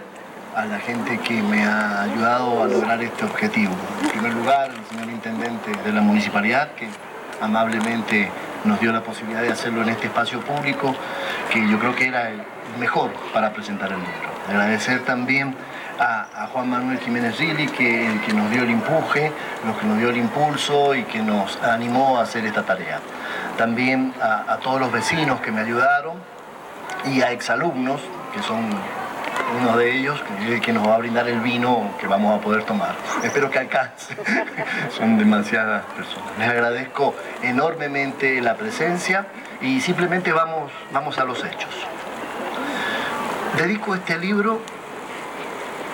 a 0.55 0.64
la 0.64 0.78
gente 0.78 1.18
que 1.18 1.42
me 1.42 1.64
ha 1.64 2.03
ayudado 2.03 2.62
a 2.62 2.68
lograr 2.68 3.03
este 3.03 3.24
objetivo. 3.24 3.74
En 4.05 4.11
primer 4.11 4.32
lugar, 4.32 4.70
al 4.70 4.84
señor 4.90 5.11
intendente 5.11 5.72
de 5.84 5.92
la 5.92 6.01
municipalidad, 6.01 6.70
que 6.74 6.88
amablemente 7.40 8.30
nos 8.64 8.80
dio 8.80 8.92
la 8.92 9.03
posibilidad 9.03 9.42
de 9.42 9.51
hacerlo 9.51 9.82
en 9.82 9.88
este 9.88 10.07
espacio 10.07 10.40
público, 10.40 10.95
que 11.55 11.68
yo 11.68 11.78
creo 11.78 11.94
que 11.94 12.09
era 12.09 12.30
el 12.30 12.42
mejor 12.80 13.12
para 13.32 13.52
presentar 13.52 13.92
el 13.92 13.98
libro. 13.98 14.28
Agradecer 14.48 15.05
también 15.05 15.55
a, 16.00 16.48
Juan 16.52 16.68
Manuel 16.68 16.98
Jiménez 16.98 17.38
Rilli, 17.38 17.68
que, 17.68 18.20
que 18.26 18.32
nos 18.32 18.50
dio 18.50 18.62
el 18.62 18.70
empuje, 18.70 19.32
los 19.64 19.76
que 19.78 19.86
nos 19.86 19.98
dio 19.98 20.11
el 20.11 20.16
impulso 20.16 20.94
y 20.96 21.05
que 21.05 21.22
nos 21.22 21.57
animó 21.62 22.18
a 22.18 22.22
hacer 22.22 22.44
esta 22.44 22.64
tarea. 22.64 22.98
También 23.57 24.12
a, 24.20 24.52
a 24.52 24.57
todos 24.59 24.80
los 24.80 24.90
vecinos 24.90 25.40
que 25.40 25.52
me 25.52 25.61
ayudaron 25.61 26.16
y 27.05 27.22
a 27.22 27.30
exalumnos, 27.30 28.00
que 28.34 28.42
son 28.42 28.68
uno 29.61 29.76
de 29.76 29.97
ellos, 29.97 30.20
que, 30.38 30.61
que 30.61 30.72
nos 30.72 30.86
va 30.86 30.97
a 30.97 30.99
brindar 30.99 31.28
el 31.28 31.40
vino 31.40 31.95
que 32.01 32.07
vamos 32.07 32.38
a 32.38 32.42
poder 32.42 32.64
tomar. 32.64 32.95
Espero 33.22 33.51
que 33.51 33.59
alcance. 33.59 34.16
Son 34.97 35.18
demasiadas 35.18 35.84
personas. 35.97 36.38
Les 36.38 36.49
agradezco 36.49 37.14
enormemente 37.42 38.40
la 38.40 38.57
presencia 38.57 39.26
y 39.61 39.80
simplemente 39.80 40.32
vamos, 40.32 40.72
vamos 40.92 41.18
a 41.18 41.24
los 41.24 41.45
hechos. 41.45 41.74
Dedico 43.57 43.95
este 43.95 44.18
libro, 44.18 44.61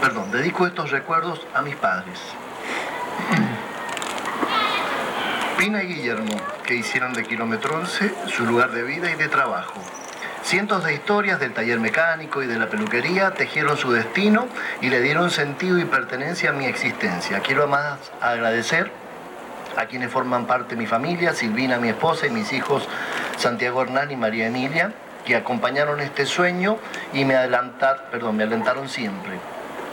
perdón, 0.01 0.31
dedico 0.31 0.67
estos 0.67 0.91
recuerdos 0.91 1.47
a 1.55 1.63
mis 1.63 1.77
padres. 1.77 2.19
Pina 5.59 5.83
y 5.83 5.89
Guillermo, 5.89 6.37
que 6.65 6.75
hicieron 6.75 7.13
de 7.13 7.23
Kilómetro 7.25 7.77
11 7.77 8.15
su 8.29 8.47
lugar 8.47 8.71
de 8.71 8.83
vida 8.83 9.11
y 9.11 9.15
de 9.15 9.29
trabajo 9.29 9.75
Cientos 10.43 10.85
de 10.85 10.95
historias 10.95 11.39
del 11.39 11.53
taller 11.53 11.79
mecánico 11.79 12.43
y 12.43 12.47
de 12.47 12.59
la 12.59 12.69
peluquería 12.69 13.33
tejieron 13.33 13.77
su 13.77 13.93
destino 13.93 14.49
y 14.81 14.89
le 14.89 15.01
dieron 15.01 15.31
sentido 15.31 15.79
y 15.79 15.85
pertenencia 15.85 16.51
a 16.51 16.53
mi 16.53 16.65
existencia. 16.65 17.41
Quiero 17.41 17.69
más 17.69 17.99
agradecer 18.21 18.91
a 19.77 19.87
quienes 19.87 20.11
forman 20.11 20.47
parte 20.47 20.71
de 20.71 20.77
mi 20.77 20.87
familia, 20.87 21.35
Silvina, 21.35 21.79
mi 21.79 21.91
esposa, 21.91 22.27
y 22.27 22.31
mis 22.31 22.53
hijos 22.53 22.89
Santiago 23.37 23.83
Hernán 23.83 24.11
y 24.11 24.17
María 24.17 24.49
Emilia, 24.49 24.93
que 25.25 25.37
acompañaron 25.37 26.01
este 26.01 26.27
sueño 26.27 26.79
y 27.13 27.25
me, 27.25 27.37
adelantar, 27.37 28.09
perdón, 28.11 28.37
me 28.37 28.43
alentaron 28.43 28.89
siempre. 28.89 29.39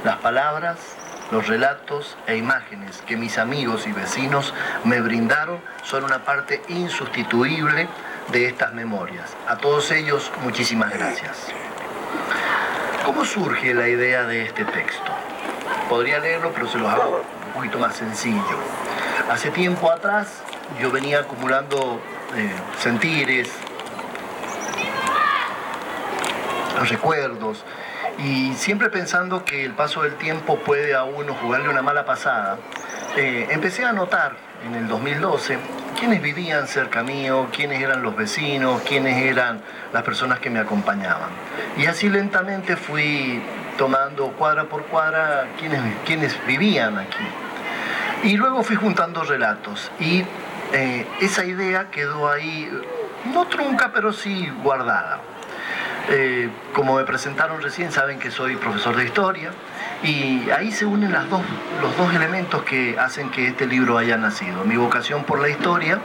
Las 0.04 0.18
palabras, 0.18 0.78
los 1.32 1.48
relatos 1.48 2.18
e 2.26 2.38
imágenes 2.38 3.04
que 3.06 3.18
mis 3.18 3.38
amigos 3.38 3.86
y 3.86 3.92
vecinos 3.92 4.54
me 4.86 5.02
brindaron 5.02 5.60
son 5.84 6.06
una 6.06 6.24
parte 6.24 6.62
insustituible 6.70 7.88
de 8.32 8.48
estas 8.48 8.74
memorias. 8.74 9.36
A 9.48 9.58
todos 9.58 9.92
ellos, 9.92 10.32
muchísimas 10.44 10.92
gracias. 10.92 11.48
¿Cómo 13.06 13.24
surge 13.24 13.74
la 13.74 13.88
idea 13.88 14.24
de 14.24 14.44
este 14.44 14.66
texto? 14.66 15.12
Podría 15.90 16.20
leerlo, 16.20 16.52
pero 16.54 16.68
se 16.68 16.78
lo 16.78 16.90
hago 16.90 17.24
un 17.48 17.54
poquito 17.54 17.80
más 17.80 17.96
sencillo. 17.96 18.58
Hace 19.32 19.50
tiempo 19.52 19.92
atrás 19.92 20.42
yo 20.80 20.92
venía 20.92 21.20
acumulando 21.20 22.02
eh, 22.36 22.52
sentires, 22.80 23.50
recuerdos, 26.90 27.64
y 28.18 28.54
siempre 28.56 28.90
pensando 28.90 29.46
que 29.46 29.64
el 29.64 29.74
paso 29.74 30.04
del 30.04 30.16
tiempo 30.16 30.58
puede 30.60 30.96
a 30.96 31.04
uno 31.04 31.34
jugarle 31.36 31.70
una 31.70 31.82
mala 31.82 32.06
pasada, 32.06 32.58
eh, 33.16 33.48
empecé 33.52 33.86
a 33.86 33.94
notar 33.94 34.36
en 34.66 34.76
el 34.76 34.88
2012 34.88 35.58
quiénes 35.98 36.22
vivían 36.22 36.68
cerca 36.68 37.04
mío, 37.04 37.48
quiénes 37.52 37.82
eran 37.82 38.02
los 38.04 38.16
vecinos, 38.16 38.82
quiénes 38.84 39.18
eran 39.24 39.62
las 39.92 40.04
personas 40.04 40.40
que 40.40 40.50
me 40.50 40.60
acompañaban. 40.60 41.30
Y 41.78 41.86
así 41.88 42.10
lentamente 42.10 42.76
fui 42.76 43.42
tomando 43.78 44.32
cuadra 44.34 44.66
por 44.66 44.84
cuadra 44.84 45.48
quiénes, 45.60 45.82
quiénes 46.06 46.38
vivían 46.46 46.98
aquí. 46.98 47.28
Y 48.24 48.38
luego 48.38 48.64
fui 48.64 48.76
juntando 48.76 49.24
relatos 49.24 49.92
y 50.00 50.24
eh, 50.74 51.06
esa 51.22 51.46
idea 51.46 51.90
quedó 51.90 52.30
ahí, 52.30 52.70
no 53.34 53.48
trunca, 53.48 53.92
pero 53.94 54.14
sí 54.14 54.52
guardada. 54.64 55.20
Eh, 56.10 56.50
como 56.74 56.96
me 56.96 57.04
presentaron 57.04 57.62
recién, 57.62 57.92
saben 57.92 58.18
que 58.18 58.32
soy 58.32 58.56
profesor 58.56 58.96
de 58.96 59.06
historia 59.06 59.52
y 60.04 60.50
ahí 60.52 60.72
se 60.72 60.86
unen 60.86 61.12
dos, 61.30 61.42
los 61.82 61.98
dos 61.98 62.14
elementos 62.14 62.64
que 62.64 62.98
hacen 63.00 63.30
que 63.30 63.48
este 63.48 63.66
libro 63.66 63.98
haya 63.98 64.18
nacido. 64.18 64.64
Mi 64.64 64.78
vocación 64.78 65.24
por 65.24 65.40
la 65.40 65.50
historia, 65.50 66.00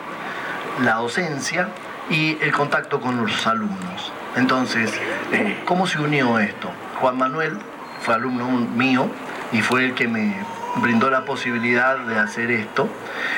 la 0.82 0.95
docencia 0.95 1.68
y 2.09 2.38
el 2.40 2.53
contacto 2.53 3.01
con 3.01 3.18
los 3.18 3.47
alumnos. 3.47 4.12
Entonces, 4.36 4.93
eh, 5.32 5.61
¿cómo 5.66 5.86
se 5.86 6.01
unió 6.01 6.38
esto? 6.38 6.70
Juan 7.01 7.18
Manuel 7.18 7.59
fue 8.01 8.14
alumno 8.14 8.47
mío 8.49 9.09
y 9.53 9.61
fue 9.61 9.84
el 9.84 9.95
que 9.95 10.09
me 10.09 10.36
brindó 10.76 11.11
la 11.11 11.24
posibilidad 11.24 11.99
de 11.99 12.18
hacer 12.18 12.51
esto. 12.51 12.88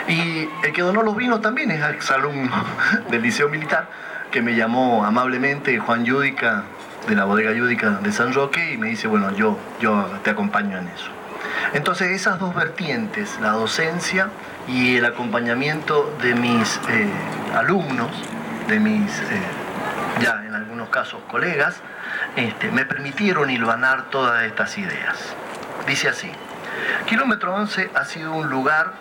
Y 0.09 0.49
el 0.63 0.73
que 0.73 0.83
donó 0.83 1.03
los 1.03 1.17
vinos 1.17 1.41
también 1.41 1.71
es 1.73 1.85
exalumno 1.91 2.53
del 3.11 3.23
Liceo 3.23 3.49
Militar, 3.49 3.89
que 4.31 4.41
me 4.41 4.55
llamó 4.55 5.05
amablemente 5.05 5.79
Juan 5.79 6.05
Yudica 6.05 6.65
de 7.09 7.15
la 7.15 7.25
bodega 7.25 7.53
yúdica 7.53 7.91
de 8.03 8.13
San 8.13 8.33
Roque 8.33 8.73
y 8.73 8.77
me 8.77 8.89
dice, 8.89 9.09
bueno, 9.09 9.35
yo, 9.35 9.59
yo 9.81 10.07
te 10.23 10.31
acompaño 10.31 10.79
en 10.79 10.89
eso. 10.89 11.11
Entonces 11.73 12.11
esas 12.11 12.39
dos 12.39 12.55
vertientes, 12.55 13.39
la 13.41 13.51
docencia 13.51 14.29
y 14.69 14.97
el 14.97 15.05
acompañamiento 15.05 16.15
de 16.23 16.35
mis 16.35 16.81
eh, 16.89 17.09
alumnos, 17.55 18.11
de 18.69 18.81
mis, 18.81 19.11
eh, 19.21 19.43
ya 20.21 20.43
en 20.47 20.55
algunos 20.55 20.89
casos 20.89 21.21
colegas, 21.31 21.77
este, 22.37 22.71
me 22.71 22.85
permitieron 22.85 23.51
hilvanar 23.51 24.05
todas 24.11 24.45
estas 24.45 24.79
ideas. 24.79 25.35
Dice 25.87 26.09
así, 26.09 26.31
Kilómetro 27.07 27.55
11 27.55 27.91
ha 27.95 28.05
sido 28.05 28.33
un 28.33 28.49
lugar 28.49 28.93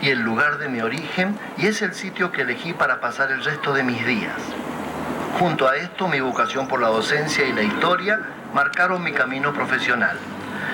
y 0.00 0.10
el 0.10 0.20
lugar 0.20 0.58
de 0.58 0.68
mi 0.68 0.80
origen 0.80 1.38
y 1.56 1.66
es 1.66 1.80
el 1.82 1.94
sitio 1.94 2.32
que 2.32 2.42
elegí 2.42 2.72
para 2.72 3.00
pasar 3.00 3.30
el 3.30 3.44
resto 3.44 3.72
de 3.72 3.84
mis 3.84 4.04
días. 4.04 4.34
Junto 5.38 5.68
a 5.68 5.76
esto, 5.76 6.08
mi 6.08 6.20
vocación 6.20 6.68
por 6.68 6.80
la 6.80 6.88
docencia 6.88 7.44
y 7.44 7.52
la 7.52 7.62
historia 7.62 8.20
marcaron 8.54 9.02
mi 9.02 9.12
camino 9.12 9.52
profesional. 9.52 10.18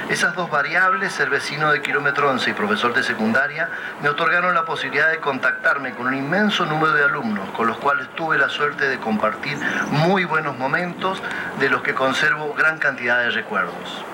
Esas 0.09 0.35
dos 0.35 0.51
variables, 0.51 1.13
ser 1.13 1.31
vecino 1.31 1.71
de 1.71 1.83
kilómetro 1.83 2.31
11 2.31 2.51
y 2.51 2.53
profesor 2.55 2.95
de 2.95 3.03
secundaria, 3.03 3.69
me 4.03 4.09
otorgaron 4.09 4.55
la 4.55 4.65
posibilidad 4.65 5.11
de 5.11 5.19
contactarme 5.19 5.93
con 5.93 6.07
un 6.07 6.15
inmenso 6.15 6.65
número 6.65 6.93
de 6.95 7.05
alumnos, 7.05 7.51
con 7.51 7.67
los 7.67 7.77
cuales 7.79 8.09
tuve 8.15 8.39
la 8.39 8.49
suerte 8.49 8.89
de 8.89 8.99
compartir 8.99 9.59
muy 9.91 10.25
buenos 10.25 10.57
momentos, 10.57 11.23
de 11.61 11.69
los 11.69 11.83
que 11.83 11.95
conservo 11.95 12.55
gran 12.55 12.79
cantidad 12.79 13.19
de 13.19 13.31
recuerdos. 13.31 14.05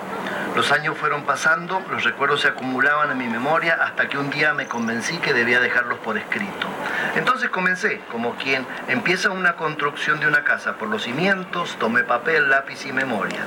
Los 0.54 0.70
años 0.70 0.96
fueron 0.96 1.24
pasando, 1.24 1.82
los 1.90 2.04
recuerdos 2.04 2.42
se 2.42 2.48
acumulaban 2.48 3.10
en 3.10 3.18
mi 3.18 3.26
memoria 3.26 3.76
hasta 3.82 4.08
que 4.08 4.18
un 4.18 4.30
día 4.30 4.54
me 4.54 4.68
convencí 4.68 5.18
que 5.18 5.32
debía 5.32 5.58
dejarlos 5.58 5.98
por 5.98 6.16
escrito. 6.16 6.68
Entonces 7.16 7.50
comencé, 7.50 8.00
como 8.12 8.36
quien 8.36 8.64
empieza 8.86 9.30
una 9.30 9.54
construcción 9.54 10.20
de 10.20 10.28
una 10.28 10.44
casa 10.44 10.74
por 10.74 10.88
los 10.88 11.02
cimientos, 11.02 11.76
tomé 11.80 12.04
papel, 12.04 12.50
lápiz 12.50 12.86
y 12.86 12.92
memoria. 12.92 13.40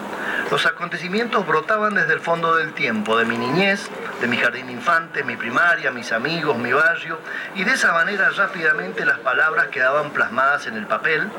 Los 0.50 0.66
acontecimientos 0.66 1.46
brotaban 1.46 1.94
desde 1.94 2.14
el 2.14 2.22
fondo 2.22 2.56
del 2.56 2.74
tiempo, 2.74 3.18
de 3.18 3.26
mi 3.26 3.38
niñez, 3.38 3.90
de 4.22 4.28
mi 4.28 4.38
jardín 4.38 4.70
infante, 4.70 5.24
mi 5.24 5.36
primaria, 5.36 5.92
mis 5.92 6.12
amigos, 6.14 6.58
mi 6.58 6.72
barrio, 6.72 7.20
y 7.56 7.66
de 7.66 7.74
esa 7.74 7.92
manera 7.92 8.30
rápidamente 8.30 9.06
las 9.06 9.20
palabras 9.20 9.68
quedaban 9.68 10.12
plasmadas 10.12 10.68
en 10.68 10.78
el 10.78 10.88
papel 10.88 11.30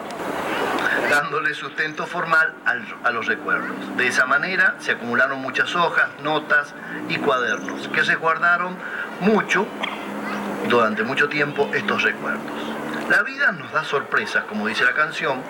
dándole 1.09 1.55
sustento 1.55 2.07
formal 2.07 2.53
a 2.65 3.11
los 3.11 3.27
recuerdos. 3.27 3.97
De 3.97 4.07
esa 4.07 4.27
manera 4.27 4.75
se 4.79 4.93
acumularon 4.93 5.41
muchas 5.41 5.75
hojas, 5.75 6.09
notas 6.23 6.75
y 7.09 7.17
cuadernos 7.17 7.89
que 7.89 8.05
se 8.05 8.15
guardaron 8.17 8.77
mucho, 9.21 9.67
durante 10.69 11.03
mucho 11.03 11.29
tiempo, 11.29 11.71
estos 11.73 12.03
recuerdos. 12.03 12.43
La 13.09 13.23
vida 13.23 13.53
nos 13.53 13.73
da 13.73 13.85
sorpresas, 13.85 14.45
como 14.45 14.67
dice 14.67 14.85
la 14.85 14.93
canción, 14.93 15.43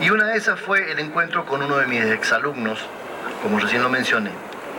y 0.00 0.10
una 0.10 0.26
de 0.26 0.36
esas 0.36 0.58
fue 0.58 0.90
el 0.90 0.98
encuentro 0.98 1.44
con 1.44 1.62
uno 1.62 1.76
de 1.76 1.86
mis 1.86 2.04
exalumnos, 2.04 2.78
como 3.42 3.58
recién 3.58 3.82
lo 3.82 3.88
mencioné. 3.88 4.30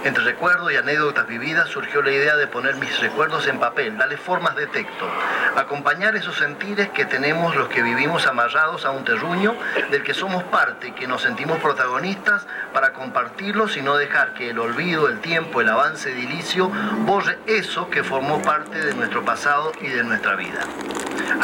Entre 0.04 0.24
recuerdos 0.24 0.72
y 0.72 0.78
anécdotas 0.78 1.28
vividas 1.28 1.70
surgió 1.70 2.02
la 2.02 2.12
idea 2.12 2.36
de 2.36 2.48
poner 2.48 2.76
mis 2.78 3.00
recuerdos 3.00 3.46
en 3.46 3.60
papel, 3.60 4.00
darle 4.00 4.18
formas 4.18 4.56
de 4.56 4.66
texto, 4.66 5.08
acompañar 5.56 6.16
esos 6.16 6.38
sentires 6.38 6.90
que 6.90 7.06
tenemos 7.06 7.56
los 7.56 7.70
que 7.70 7.84
vivimos 7.84 8.26
amarrados 8.26 8.84
a 8.86 8.90
un 8.90 9.04
terruño 9.04 9.56
del 9.92 10.02
que 10.02 10.16
somos 10.16 10.44
parte, 10.46 10.96
que 10.96 11.06
nos 11.06 11.22
sentimos 11.22 11.60
protagonistas 11.60 12.48
para 12.74 12.94
compartirlos 12.94 13.78
y 13.78 13.84
no 13.84 13.96
dejar 13.96 14.34
que 14.34 14.50
el 14.50 14.58
olvido, 14.58 15.08
el 15.08 15.20
tiempo, 15.20 15.62
el 15.62 15.70
avance 15.70 16.12
edilicio 16.12 16.72
borre 17.06 17.38
eso 17.46 17.88
que 17.92 18.04
formó 18.04 18.42
parte 18.42 18.84
de 18.84 18.96
nuestro 18.96 19.24
pasado 19.24 19.72
y 19.82 19.88
de 19.88 20.04
nuestra 20.04 20.36
vida. 20.36 20.62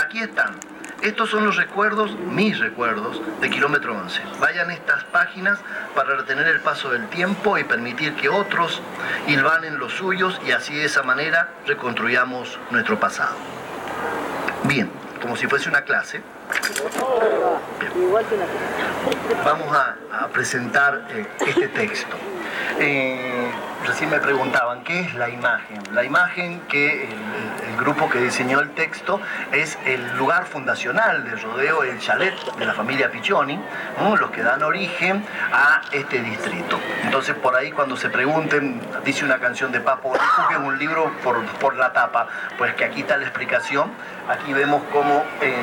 Aquí 0.03 0.20
están 0.20 0.55
estos 1.01 1.29
son 1.29 1.45
los 1.45 1.55
recuerdos, 1.55 2.15
mis 2.31 2.59
recuerdos, 2.59 3.21
de 3.39 3.49
Kilómetro 3.49 3.95
11. 3.95 4.21
Vayan 4.39 4.71
estas 4.71 5.03
páginas 5.05 5.59
para 5.95 6.15
retener 6.15 6.47
el 6.47 6.59
paso 6.61 6.89
del 6.89 7.07
tiempo 7.09 7.57
y 7.57 7.63
permitir 7.63 8.15
que 8.15 8.29
otros 8.29 8.81
hilvanen 9.27 9.77
los 9.77 9.93
suyos 9.93 10.39
y 10.45 10.51
así 10.51 10.75
de 10.75 10.85
esa 10.85 11.03
manera 11.03 11.49
reconstruyamos 11.65 12.59
nuestro 12.71 12.99
pasado. 12.99 13.35
Bien, 14.63 14.89
como 15.21 15.35
si 15.35 15.47
fuese 15.47 15.69
una 15.69 15.81
clase. 15.81 16.21
Vamos 19.45 19.75
a, 19.75 20.27
presentar 20.33 21.07
eh, 21.09 21.27
este 21.45 21.67
texto. 21.69 22.15
Eh, 22.80 23.49
recién 23.86 24.11
me 24.11 24.19
preguntaban, 24.19 24.84
¿qué 24.84 24.99
es 24.99 25.15
la 25.15 25.30
imagen? 25.30 25.82
La 25.93 26.03
imagen 26.03 26.61
que 26.69 27.05
el, 27.05 27.78
grupo 27.78 28.09
que 28.09 28.19
diseñó 28.19 28.59
el 28.59 28.71
texto 28.71 29.21
es 29.51 29.78
el 29.86 30.17
lugar 30.17 30.45
fundacional 30.47 31.23
del 31.23 31.39
rodeo, 31.39 31.84
el 31.84 31.99
chalet 31.99 32.34
de 32.57 32.65
la 32.65 32.73
familia 32.73 33.11
Piccioni, 33.11 33.59
los 34.19 34.32
que 34.32 34.41
dan 34.41 34.63
origen 34.63 35.23
a 35.53 35.82
este 35.91 36.19
distrito. 36.21 36.80
Entonces 37.03 37.36
por 37.36 37.55
ahí 37.55 37.71
cuando 37.71 37.95
se 37.95 38.09
pregunten, 38.09 38.82
dice 39.05 39.23
una 39.25 39.38
canción 39.39 39.71
de 39.71 39.80
Papo, 39.80 40.13
es 40.15 40.57
un 40.57 40.78
libro 40.80 41.11
por, 41.23 41.45
por, 41.59 41.75
la 41.75 41.93
tapa, 41.93 42.28
pues 42.57 42.73
que 42.73 42.84
aquí 42.84 43.01
está 43.01 43.15
la 43.15 43.25
explicación, 43.25 43.91
aquí 44.28 44.53
vemos 44.53 44.82
cómo... 44.91 45.23
Eh, 45.41 45.53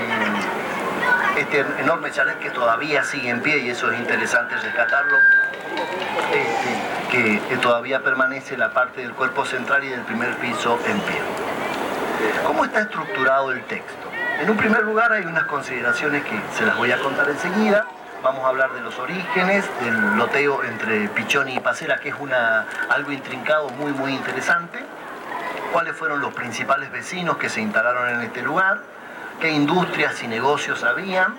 este 1.39 1.61
enorme 1.81 2.11
chalet 2.11 2.39
que 2.39 2.51
todavía 2.51 3.03
sigue 3.05 3.29
en 3.29 3.41
pie 3.41 3.59
y 3.59 3.71
eso 3.71 3.91
es 3.91 3.99
interesante 3.99 4.57
rescatarlo, 4.57 5.19
este, 6.33 7.41
que, 7.49 7.57
todavía 7.59 8.03
permanece 8.03 8.57
la 8.57 8.73
parte 8.73 9.01
del 9.01 9.12
cuerpo 9.12 9.45
central 9.45 9.85
y 9.85 9.89
del 9.89 10.03
primer 10.03 10.35
piso 10.37 10.79
en 10.87 11.01
pie. 11.01 11.21
¿Cómo 12.47 12.65
está 12.65 12.83
estructurado 12.83 13.53
el 13.53 13.62
texto? 13.65 14.11
En 14.41 14.51
un 14.51 14.57
primer 14.57 14.83
lugar 14.83 15.12
hay 15.12 15.25
unas 15.25 15.45
consideraciones 15.45 16.25
que 16.25 16.39
se 16.57 16.67
las 16.67 16.77
voy 16.77 16.91
a 16.93 16.99
contar 16.99 17.29
enseguida. 17.31 17.87
Vamos 18.23 18.45
a 18.45 18.49
hablar 18.49 18.73
de 18.73 18.81
los 18.81 18.99
orígenes, 18.99 19.65
del 19.81 20.17
loteo 20.17 20.65
entre 20.65 21.09
Pichoni 21.09 21.57
y 21.57 21.61
Pacera, 21.61 21.99
que 21.99 22.09
es 22.09 22.15
una, 22.19 22.67
algo 22.89 23.12
intrincado 23.12 23.69
muy 23.71 23.93
muy 23.93 24.12
interesante. 24.12 24.81
Cuáles 25.73 25.97
fueron 25.97 26.21
los 26.21 26.33
principales 26.35 26.91
vecinos 26.91 27.37
que 27.37 27.49
se 27.49 27.61
instalaron 27.61 28.09
en 28.09 28.21
este 28.23 28.43
lugar, 28.43 28.81
qué 29.41 29.51
industrias 29.51 30.22
y 30.22 30.28
negocios 30.28 30.85
habían, 30.85 31.35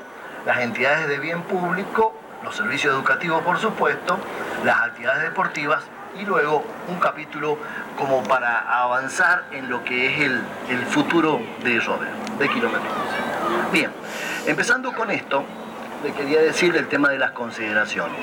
las 0.45 0.59
entidades 0.59 1.07
de 1.07 1.17
bien 1.19 1.41
público 1.43 2.15
los 2.45 2.55
servicios 2.55 2.93
educativos 2.93 3.43
por 3.43 3.59
supuesto, 3.59 4.17
las 4.63 4.77
actividades 4.83 5.23
deportivas 5.23 5.83
y 6.17 6.23
luego 6.23 6.63
un 6.87 6.99
capítulo 6.99 7.57
como 7.97 8.23
para 8.23 8.59
avanzar 8.81 9.45
en 9.51 9.69
lo 9.69 9.83
que 9.83 10.13
es 10.13 10.31
el, 10.69 10.85
futuro 10.85 11.41
de 11.63 11.79
Robert, 11.79 12.11
de 12.39 12.47
Kilómetro 12.47 12.89
Bien, 13.73 13.91
empezando 14.45 14.93
con 14.93 15.11
esto, 15.11 15.43
le 16.03 16.13
quería 16.13 16.41
decir 16.41 16.75
el 16.77 16.87
tema 16.87 17.09
de 17.09 17.17
las 17.17 17.31
consideraciones. 17.31 18.21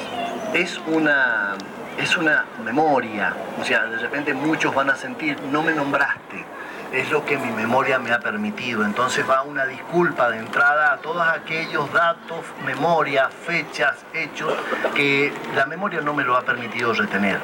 Es 0.54 0.80
una, 0.86 1.54
es 1.98 2.16
una 2.16 2.44
memoria, 2.64 3.34
o 3.60 3.64
sea, 3.64 3.84
de 3.86 3.98
repente 3.98 4.32
muchos 4.32 4.74
van 4.74 4.88
a 4.88 4.96
sentir, 4.96 5.36
no 5.50 5.62
me 5.62 5.72
nombraste, 5.72 6.44
es 6.93 7.11
lo 7.11 7.24
que 7.24 7.38
mi 7.38 7.51
memoria 7.51 7.99
me 7.99 8.12
ha 8.12 8.20
permitido. 8.20 8.84
Entonces 8.84 9.28
va 9.28 9.43
una 9.43 9.66
disculpa 9.66 10.30
de 10.30 10.38
entrada 10.38 10.93
a 10.93 10.97
todos 10.99 11.26
aquellos 11.26 11.93
datos, 11.93 12.45
memoria, 12.64 13.28
fechas, 13.28 14.05
hechos 14.12 14.53
que 14.95 15.32
la 15.55 15.66
memoria 15.66 16.01
no 16.01 16.14
me 16.14 16.24
lo 16.24 16.36
ha 16.36 16.43
permitido 16.43 16.93
retener. 16.93 17.40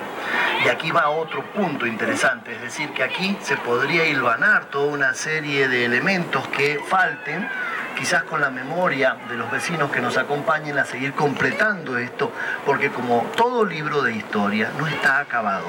Y 0.65 0.69
aquí 0.69 0.91
va 0.91 1.09
otro 1.09 1.43
punto 1.53 1.87
interesante, 1.87 2.55
es 2.55 2.61
decir, 2.61 2.91
que 2.91 3.03
aquí 3.03 3.39
se 3.41 3.57
podría 3.57 4.07
hilvanar 4.07 4.67
toda 4.67 4.93
una 4.93 5.15
serie 5.15 5.69
de 5.69 5.85
elementos 5.85 6.47
que 6.49 6.81
falten 6.89 7.49
quizás 7.97 8.23
con 8.25 8.41
la 8.41 8.51
memoria 8.51 9.17
de 9.29 9.37
los 9.37 9.51
vecinos 9.51 9.91
que 9.91 10.01
nos 10.01 10.17
acompañen 10.17 10.79
a 10.79 10.85
seguir 10.85 11.15
completando 11.15 11.99
esto, 11.99 12.31
porque 12.65 12.91
como 12.91 13.27
todo 13.37 13.65
libro 13.65 14.03
de 14.03 14.13
historia 14.13 14.71
no 14.79 14.87
está 14.87 15.19
acabado, 15.19 15.67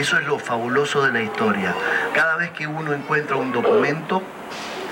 eso 0.00 0.18
es 0.18 0.26
lo 0.26 0.38
fabuloso 0.38 1.04
de 1.04 1.12
la 1.12 1.22
historia. 1.22 1.74
Cada 2.14 2.36
vez 2.36 2.50
que 2.50 2.66
uno 2.66 2.92
encuentra 2.92 3.36
un 3.36 3.52
documento, 3.52 4.22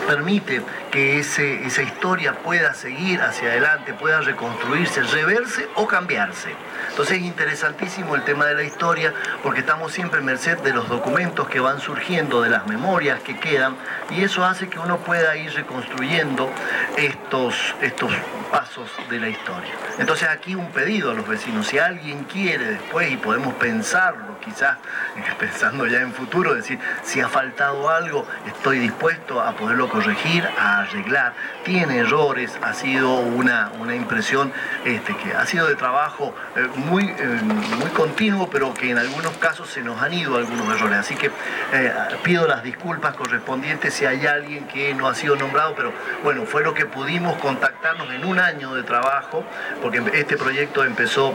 permite 0.07 0.63
que 0.95 1.19
esa 1.19 1.83
historia 1.83 2.35
pueda 2.35 2.73
seguir 2.73 3.21
hacia 3.21 3.49
adelante, 3.49 3.93
pueda 3.95 4.21
reconstruirse, 4.21 5.03
reverse 5.03 5.69
o 5.75 5.89
cambiarse. 5.89 6.55
Entonces 6.91 7.19
es 7.19 7.25
interesantísimo 7.25 8.15
el 8.15 8.23
tema 8.23 8.47
de 8.47 8.55
la 8.55 8.63
historia 8.63 9.13
porque 9.43 9.59
estamos 9.59 9.93
siempre 9.93 10.21
en 10.21 10.27
merced 10.27 10.57
de 10.59 10.73
los 10.73 10.89
documentos 10.89 11.49
que 11.49 11.59
van 11.59 11.81
surgiendo, 11.81 12.43
de 12.43 12.51
las 12.51 12.69
memorias 12.69 13.21
que 13.23 13.37
quedan 13.41 13.75
y 14.11 14.23
eso 14.23 14.45
hace 14.45 14.69
que 14.69 14.79
uno 14.79 14.99
pueda 14.99 15.37
ir 15.37 15.53
reconstruyendo 15.55 16.49
estos, 16.97 17.75
estos 17.81 18.13
pasos 18.53 18.89
de 19.11 19.19
la 19.19 19.29
historia. 19.31 19.73
Entonces 19.99 20.29
aquí 20.29 20.55
un 20.55 20.71
pedido 20.71 21.11
a 21.11 21.15
los 21.15 21.27
vecinos, 21.27 21.67
si 21.67 21.81
alguien 21.81 22.23
quiere 22.23 22.67
después 22.67 23.11
y 23.11 23.17
podemos 23.17 23.55
pensarlo, 23.55 24.39
quizás 24.39 24.79
pensando 25.41 25.89
ya 25.89 26.03
en 26.03 26.13
futuro, 26.13 26.55
decir, 26.55 26.79
si 27.03 27.21
ha 27.21 27.29
faltado 27.29 27.91
algo, 27.91 28.25
estoy 28.47 28.79
dispuesto 28.79 29.41
a 29.41 29.57
poderlo 29.57 29.89
corregir, 29.89 30.49
a 30.57 30.84
arreglar. 30.85 31.35
Tiene 31.65 31.99
errores, 31.99 32.59
ha 32.63 32.73
sido 32.73 33.17
una, 33.17 33.71
una 33.79 33.95
impresión 33.95 34.53
este, 34.85 35.17
que 35.17 35.35
ha 35.35 35.45
sido 35.47 35.67
de 35.67 35.75
trabajo 35.75 36.35
eh, 36.57 36.67
muy, 36.77 37.05
eh, 37.05 37.41
muy 37.79 37.91
continuo, 37.91 38.49
pero 38.51 38.73
que 38.75 38.91
en 38.91 38.99
algunos 38.99 39.33
casos 39.39 39.69
se 39.69 39.83
nos 39.83 40.01
han 40.01 40.15
ido 40.15 40.37
algunos 40.37 40.75
errores. 40.75 40.99
Así 40.99 41.15
que 41.17 41.31
eh, 41.73 41.93
pido 42.23 42.47
las 42.47 42.63
disculpas 42.63 43.15
correspondientes 43.17 43.95
si 43.95 44.07
hay 44.07 44.27
alguien 44.27 44.67
que 44.67 44.95
no 44.95 45.09
ha 45.09 45.15
sido 45.15 45.37
nombrado, 45.37 45.75
pero 45.75 45.93
bueno, 46.23 46.47
fue 46.47 46.63
lo 46.63 46.75
que 46.75 46.87
pudimos 46.87 47.37
contactarnos 47.39 48.11
en 48.13 48.25
un 48.25 48.39
año 48.39 48.75
de 48.75 48.83
trabajo, 48.83 49.45
porque 49.83 50.03
este 50.15 50.37
proyecto 50.37 50.85
empezó 50.85 51.35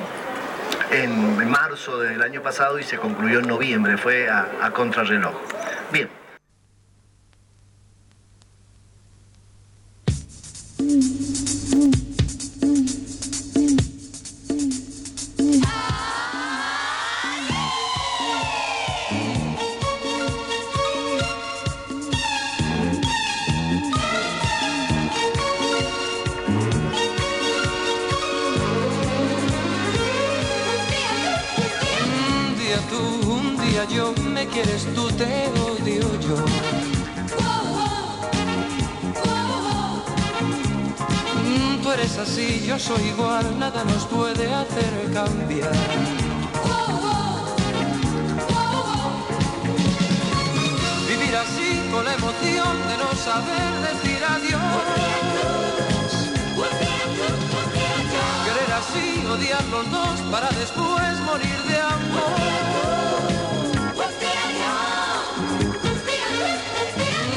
en 0.91 1.49
marzo 1.49 1.99
del 1.99 2.21
año 2.21 2.41
pasado 2.41 2.79
y 2.79 2.83
se 2.83 2.97
concluyó 2.97 3.39
en 3.39 3.47
noviembre, 3.47 3.97
fue 3.97 4.29
a, 4.29 4.47
a 4.61 4.71
contrarreloj. 4.71 5.33
Bien. 5.91 6.18
Un 10.89 10.95
día, 32.57 32.79
tú, 32.89 33.31
un 33.31 33.57
día, 33.57 33.85
yo 33.93 34.13
me 34.33 34.47
quieres 34.47 34.87
tú. 34.95 35.09
es 42.09 42.17
así, 42.17 42.63
yo 42.65 42.79
soy 42.79 43.03
igual, 43.13 43.45
nada 43.59 43.83
nos 43.83 44.05
puede 44.05 44.51
hacer 44.53 44.93
cambiar. 45.13 45.71
Vivir 51.07 51.35
así 51.35 51.69
con 51.91 52.05
la 52.05 52.13
emoción 52.13 52.73
de 52.89 52.95
no 52.97 53.09
saber 53.27 53.71
decir 53.89 54.21
adiós. 54.35 54.83
Querer 58.45 58.71
así, 58.81 59.25
odiar 59.33 59.65
los 59.65 59.91
dos 59.91 60.19
para 60.31 60.49
después 60.49 61.19
morir 61.29 61.59
de 61.69 61.77
amor. 61.79 62.39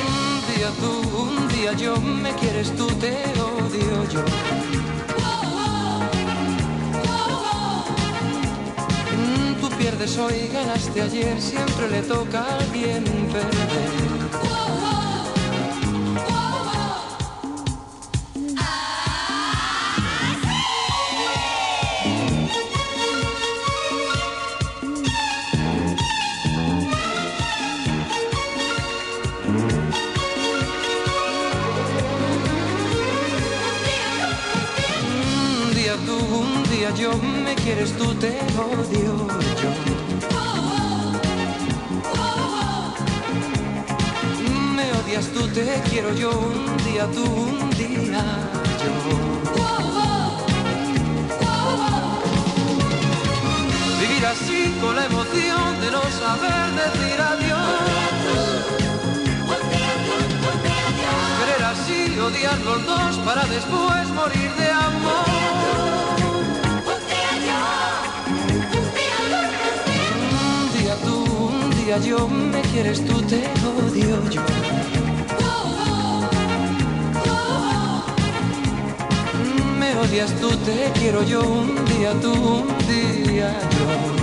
Un 0.08 0.54
día 0.54 0.70
tú 0.80 1.01
yo 1.70 1.96
me 1.96 2.32
quieres, 2.34 2.74
tú 2.76 2.88
te 2.88 3.12
odio 3.40 4.08
yo. 4.12 4.24
Mm, 9.16 9.60
tú 9.60 9.68
pierdes 9.78 10.18
hoy, 10.18 10.48
ganaste 10.52 11.02
ayer, 11.02 11.40
siempre 11.40 11.88
le 11.88 12.02
toca 12.02 12.40
a 12.40 12.58
alguien 12.58 13.04
perder. 13.04 15.01
Yo, 36.90 37.16
me 37.16 37.54
quieres 37.54 37.92
tú, 37.96 38.12
te 38.16 38.40
odio 38.58 39.28
yo. 39.62 39.76
Me 44.74 44.92
odias 44.92 45.26
tú, 45.28 45.46
te 45.48 45.80
quiero 45.88 46.12
yo, 46.14 46.30
un 46.30 46.76
día 46.84 47.06
tú, 47.06 47.24
un 47.24 47.70
día 47.70 48.24
yo. 48.82 48.92
Vivir 54.00 54.26
así 54.26 54.74
con 54.80 54.96
la 54.96 55.06
emoción 55.06 55.80
de 55.80 55.90
no 55.92 56.02
saber 56.20 56.66
decir 56.82 57.20
adiós. 57.20 57.78
Querer 61.38 61.64
así, 61.64 62.18
odiar 62.18 62.58
los 62.58 62.84
dos 62.84 63.16
para 63.18 63.44
después 63.44 64.08
morir 64.10 64.50
de 64.58 64.70
amor. 64.70 65.61
Yo, 71.98 72.26
me 72.28 72.60
quieres 72.72 73.04
tú, 73.04 73.20
te 73.22 73.44
odio 73.66 74.30
yo. 74.30 74.42
Me 79.78 79.96
odias 79.96 80.32
tú, 80.40 80.48
te 80.64 80.90
quiero 80.98 81.22
yo, 81.22 81.42
un 81.42 81.84
día 81.86 82.12
tú, 82.20 82.32
un 82.32 82.78
día 82.88 83.58
yo. 83.60 84.21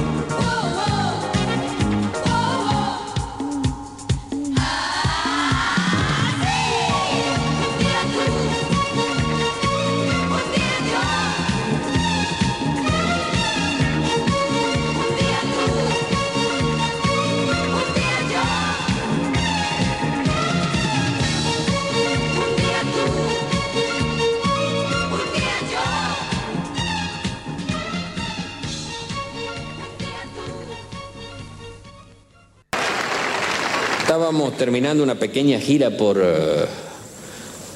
Terminando 34.60 35.02
una 35.02 35.16
pequeña 35.16 35.60
gira 35.60 35.98
por, 35.98 36.22
eh, 36.24 36.66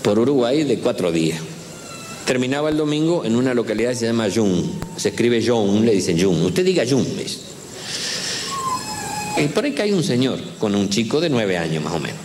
por 0.04 0.20
Uruguay 0.20 0.64
de 0.66 0.78
cuatro 0.78 1.12
días. 1.12 1.40
Terminaba 2.28 2.70
el 2.70 2.78
domingo 2.78 3.26
en 3.26 3.36
una 3.36 3.54
localidad 3.56 3.90
que 3.90 3.96
se 3.96 4.06
llama 4.06 4.28
Jun. 4.34 4.80
Se 4.96 5.10
escribe 5.10 5.44
Jun, 5.44 5.86
le 5.86 5.94
dicen 5.94 6.22
Jun. 6.22 6.44
Usted 6.44 6.64
diga 6.64 6.84
Jun. 6.88 7.08
Y 9.38 9.48
por 9.48 9.66
ahí 9.66 9.72
cae 9.72 9.94
un 9.94 10.04
señor 10.04 10.40
con 10.60 10.76
un 10.76 10.90
chico 10.90 11.20
de 11.20 11.30
nueve 11.30 11.58
años 11.58 11.84
más 11.84 11.94
o 11.94 12.00
menos. 12.00 12.20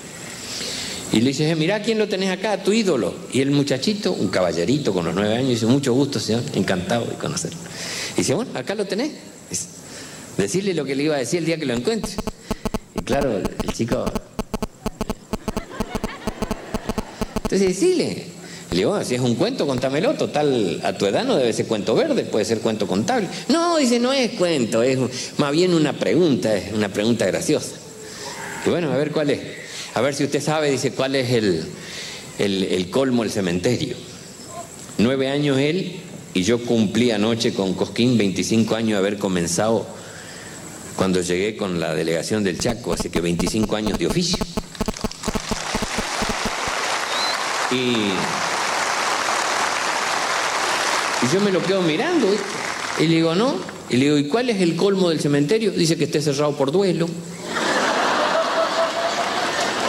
Y 1.12 1.20
le 1.20 1.28
dice, 1.28 1.54
mira 1.56 1.80
quién 1.80 1.98
lo 1.98 2.06
tenés 2.06 2.30
acá, 2.30 2.62
tu 2.62 2.72
ídolo. 2.72 3.14
Y 3.32 3.40
el 3.40 3.50
muchachito, 3.50 4.12
un 4.12 4.28
caballerito 4.28 4.92
con 4.92 5.06
los 5.06 5.14
nueve 5.14 5.36
años, 5.36 5.50
dice, 5.50 5.66
mucho 5.66 5.94
gusto, 5.94 6.20
señor, 6.20 6.42
encantado 6.54 7.06
de 7.06 7.14
conocerlo. 7.14 7.58
Y 8.14 8.18
dice, 8.18 8.34
bueno, 8.34 8.50
acá 8.54 8.74
lo 8.74 8.84
tenés. 8.84 9.12
Decirle 10.36 10.74
lo 10.74 10.84
que 10.84 10.94
le 10.94 11.04
iba 11.04 11.16
a 11.16 11.18
decir 11.18 11.38
el 11.38 11.46
día 11.46 11.58
que 11.58 11.64
lo 11.64 11.74
encuentre. 11.74 12.12
Y 12.94 13.02
claro, 13.02 13.38
el 13.38 13.72
chico... 13.72 14.04
Entonces 17.50 17.68
decirle, 17.68 18.24
le 18.72 18.76
digo, 18.76 18.94
"Ah, 18.94 19.02
si 19.02 19.14
es 19.14 19.22
un 19.22 19.34
cuento, 19.36 19.66
contámelo, 19.66 20.12
total, 20.12 20.82
a 20.84 20.92
tu 20.92 21.06
edad 21.06 21.24
no 21.24 21.34
debe 21.34 21.50
ser 21.54 21.64
cuento 21.64 21.94
verde, 21.94 22.24
puede 22.24 22.44
ser 22.44 22.58
cuento 22.58 22.86
contable. 22.86 23.26
No, 23.48 23.78
dice, 23.78 23.98
no 23.98 24.12
es 24.12 24.32
cuento, 24.32 24.82
es 24.82 24.98
más 25.38 25.52
bien 25.52 25.72
una 25.72 25.94
pregunta, 25.94 26.54
es 26.54 26.74
una 26.74 26.90
pregunta 26.90 27.24
graciosa. 27.24 27.76
Y 28.66 28.68
bueno, 28.68 28.92
a 28.92 28.96
ver 28.98 29.12
cuál 29.12 29.30
es. 29.30 29.40
A 29.94 30.02
ver 30.02 30.14
si 30.14 30.24
usted 30.24 30.42
sabe, 30.42 30.70
dice, 30.70 30.90
cuál 30.92 31.14
es 31.16 31.30
el, 31.30 31.64
el, 32.38 32.64
el 32.64 32.90
colmo, 32.90 33.22
el 33.24 33.30
cementerio. 33.30 33.96
Nueve 34.98 35.30
años 35.30 35.56
él 35.56 36.00
y 36.34 36.42
yo 36.42 36.62
cumplí 36.62 37.10
anoche 37.12 37.54
con 37.54 37.72
Cosquín 37.72 38.18
25 38.18 38.74
años 38.74 38.90
de 38.90 38.96
haber 38.98 39.16
comenzado 39.16 39.86
cuando 40.96 41.22
llegué 41.22 41.56
con 41.56 41.80
la 41.80 41.94
delegación 41.94 42.44
del 42.44 42.58
Chaco, 42.58 42.92
así 42.92 43.08
que 43.08 43.22
25 43.22 43.74
años 43.74 43.98
de 43.98 44.06
oficio. 44.06 44.44
Y, 47.70 48.12
yo 51.32 51.40
me 51.40 51.50
lo 51.50 51.62
quedo 51.62 51.82
mirando. 51.82 52.28
Y 52.98 53.06
le 53.06 53.16
digo, 53.16 53.34
no. 53.34 53.56
Y 53.90 53.96
le 53.96 54.04
digo, 54.06 54.18
¿y 54.18 54.28
cuál 54.28 54.50
es 54.50 54.60
el 54.60 54.76
colmo 54.76 55.10
del 55.10 55.20
cementerio? 55.20 55.70
Dice 55.70 55.96
que 55.96 56.04
esté 56.04 56.20
cerrado 56.20 56.56
por 56.56 56.72
duelo. 56.72 57.08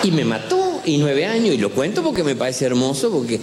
Y 0.03 0.11
me 0.11 0.23
mató, 0.23 0.81
y 0.85 0.97
nueve 0.97 1.25
años, 1.25 1.53
y 1.53 1.57
lo 1.57 1.71
cuento 1.71 2.01
porque 2.01 2.23
me 2.23 2.35
parece 2.35 2.65
hermoso, 2.65 3.11
porque... 3.11 3.39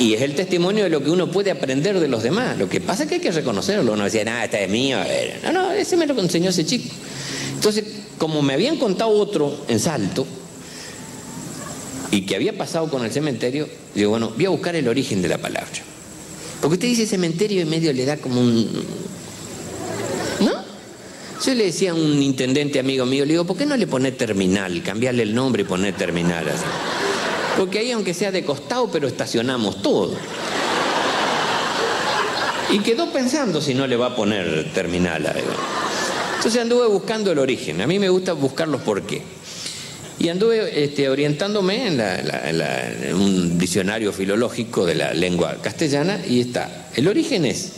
Y 0.00 0.14
es 0.14 0.22
el 0.22 0.34
testimonio 0.34 0.84
de 0.84 0.90
lo 0.90 1.04
que 1.04 1.10
uno 1.10 1.30
puede 1.30 1.50
aprender 1.50 2.00
de 2.00 2.08
los 2.08 2.22
demás. 2.22 2.58
Lo 2.58 2.68
que 2.68 2.80
pasa 2.80 3.04
es 3.04 3.08
que 3.08 3.16
hay 3.16 3.20
que 3.20 3.30
reconocerlo. 3.30 3.92
Uno 3.92 4.04
decía, 4.04 4.24
nada, 4.24 4.44
este 4.44 4.64
es 4.64 4.70
mío. 4.70 4.98
a 4.98 5.04
ver". 5.04 5.40
No, 5.44 5.52
no, 5.52 5.70
ese 5.70 5.96
me 5.96 6.06
lo 6.06 6.18
enseñó 6.20 6.50
ese 6.50 6.66
chico. 6.66 6.92
Entonces, 7.54 7.84
como 8.18 8.42
me 8.42 8.54
habían 8.54 8.76
contado 8.76 9.10
otro 9.10 9.56
en 9.68 9.78
Salto, 9.78 10.26
y 12.14 12.20
que 12.22 12.36
había 12.36 12.56
pasado 12.56 12.88
con 12.88 13.04
el 13.04 13.10
cementerio, 13.10 13.68
digo, 13.92 14.10
bueno, 14.10 14.30
voy 14.36 14.46
a 14.46 14.50
buscar 14.50 14.76
el 14.76 14.86
origen 14.86 15.20
de 15.20 15.26
la 15.26 15.38
palabra. 15.38 15.68
Porque 16.60 16.74
usted 16.74 16.86
dice 16.86 17.06
cementerio 17.08 17.60
y 17.60 17.64
medio 17.64 17.92
le 17.92 18.04
da 18.04 18.18
como 18.18 18.40
un... 18.40 18.70
¿No? 20.38 20.52
Yo 21.44 21.54
le 21.54 21.64
decía 21.64 21.90
a 21.90 21.94
un 21.94 22.22
intendente 22.22 22.78
amigo 22.78 23.04
mío, 23.04 23.24
le 23.24 23.32
digo, 23.32 23.44
¿por 23.44 23.56
qué 23.56 23.66
no 23.66 23.76
le 23.76 23.88
pone 23.88 24.12
terminal? 24.12 24.80
Cambiarle 24.84 25.24
el 25.24 25.34
nombre 25.34 25.62
y 25.62 25.64
poner 25.64 25.96
terminal 25.96 26.48
así. 26.48 26.62
Porque 27.58 27.80
ahí 27.80 27.90
aunque 27.90 28.14
sea 28.14 28.30
de 28.30 28.44
costado, 28.44 28.88
pero 28.92 29.08
estacionamos 29.08 29.82
todo. 29.82 30.14
Y 32.70 32.78
quedó 32.78 33.12
pensando 33.12 33.60
si 33.60 33.74
no 33.74 33.88
le 33.88 33.96
va 33.96 34.06
a 34.06 34.16
poner 34.16 34.72
terminal 34.72 35.26
a 35.26 35.32
él. 35.32 35.44
Entonces 36.36 36.62
anduve 36.62 36.86
buscando 36.86 37.32
el 37.32 37.40
origen. 37.40 37.80
A 37.80 37.88
mí 37.88 37.98
me 37.98 38.08
gusta 38.08 38.34
buscar 38.34 38.68
los 38.68 38.82
por 38.82 39.02
qué. 39.02 39.20
Y 40.18 40.28
anduve 40.28 40.84
este, 40.84 41.08
orientándome 41.08 41.88
en, 41.88 43.14
un 43.14 43.58
diccionario 43.58 44.12
filológico 44.12 44.86
de 44.86 44.94
la 44.94 45.12
lengua 45.12 45.56
castellana 45.60 46.20
y 46.26 46.40
está. 46.40 46.88
El 46.94 47.08
origen 47.08 47.44
es, 47.44 47.72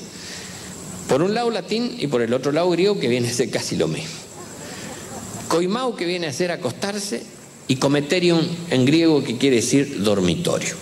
por 1.08 1.22
un 1.22 1.34
lado 1.34 1.50
latín 1.50 1.96
y 1.98 2.06
por 2.08 2.20
el 2.20 2.34
otro 2.34 2.52
lado 2.52 2.70
griego, 2.70 3.00
que 3.00 3.08
viene 3.08 3.28
a 3.28 3.32
ser 3.32 3.50
casi 3.50 3.76
lo 3.76 3.88
mismo. 3.88 4.10
Coimao, 5.48 5.96
que 5.96 6.04
viene 6.04 6.26
a 6.26 6.32
ser 6.32 6.50
acostarse, 6.50 7.22
y 7.68 7.76
cometerium 7.76 8.40
en 8.70 8.84
griego, 8.84 9.24
que 9.24 9.38
quiere 9.38 9.56
decir 9.56 10.02
dormitorio. 10.02 10.74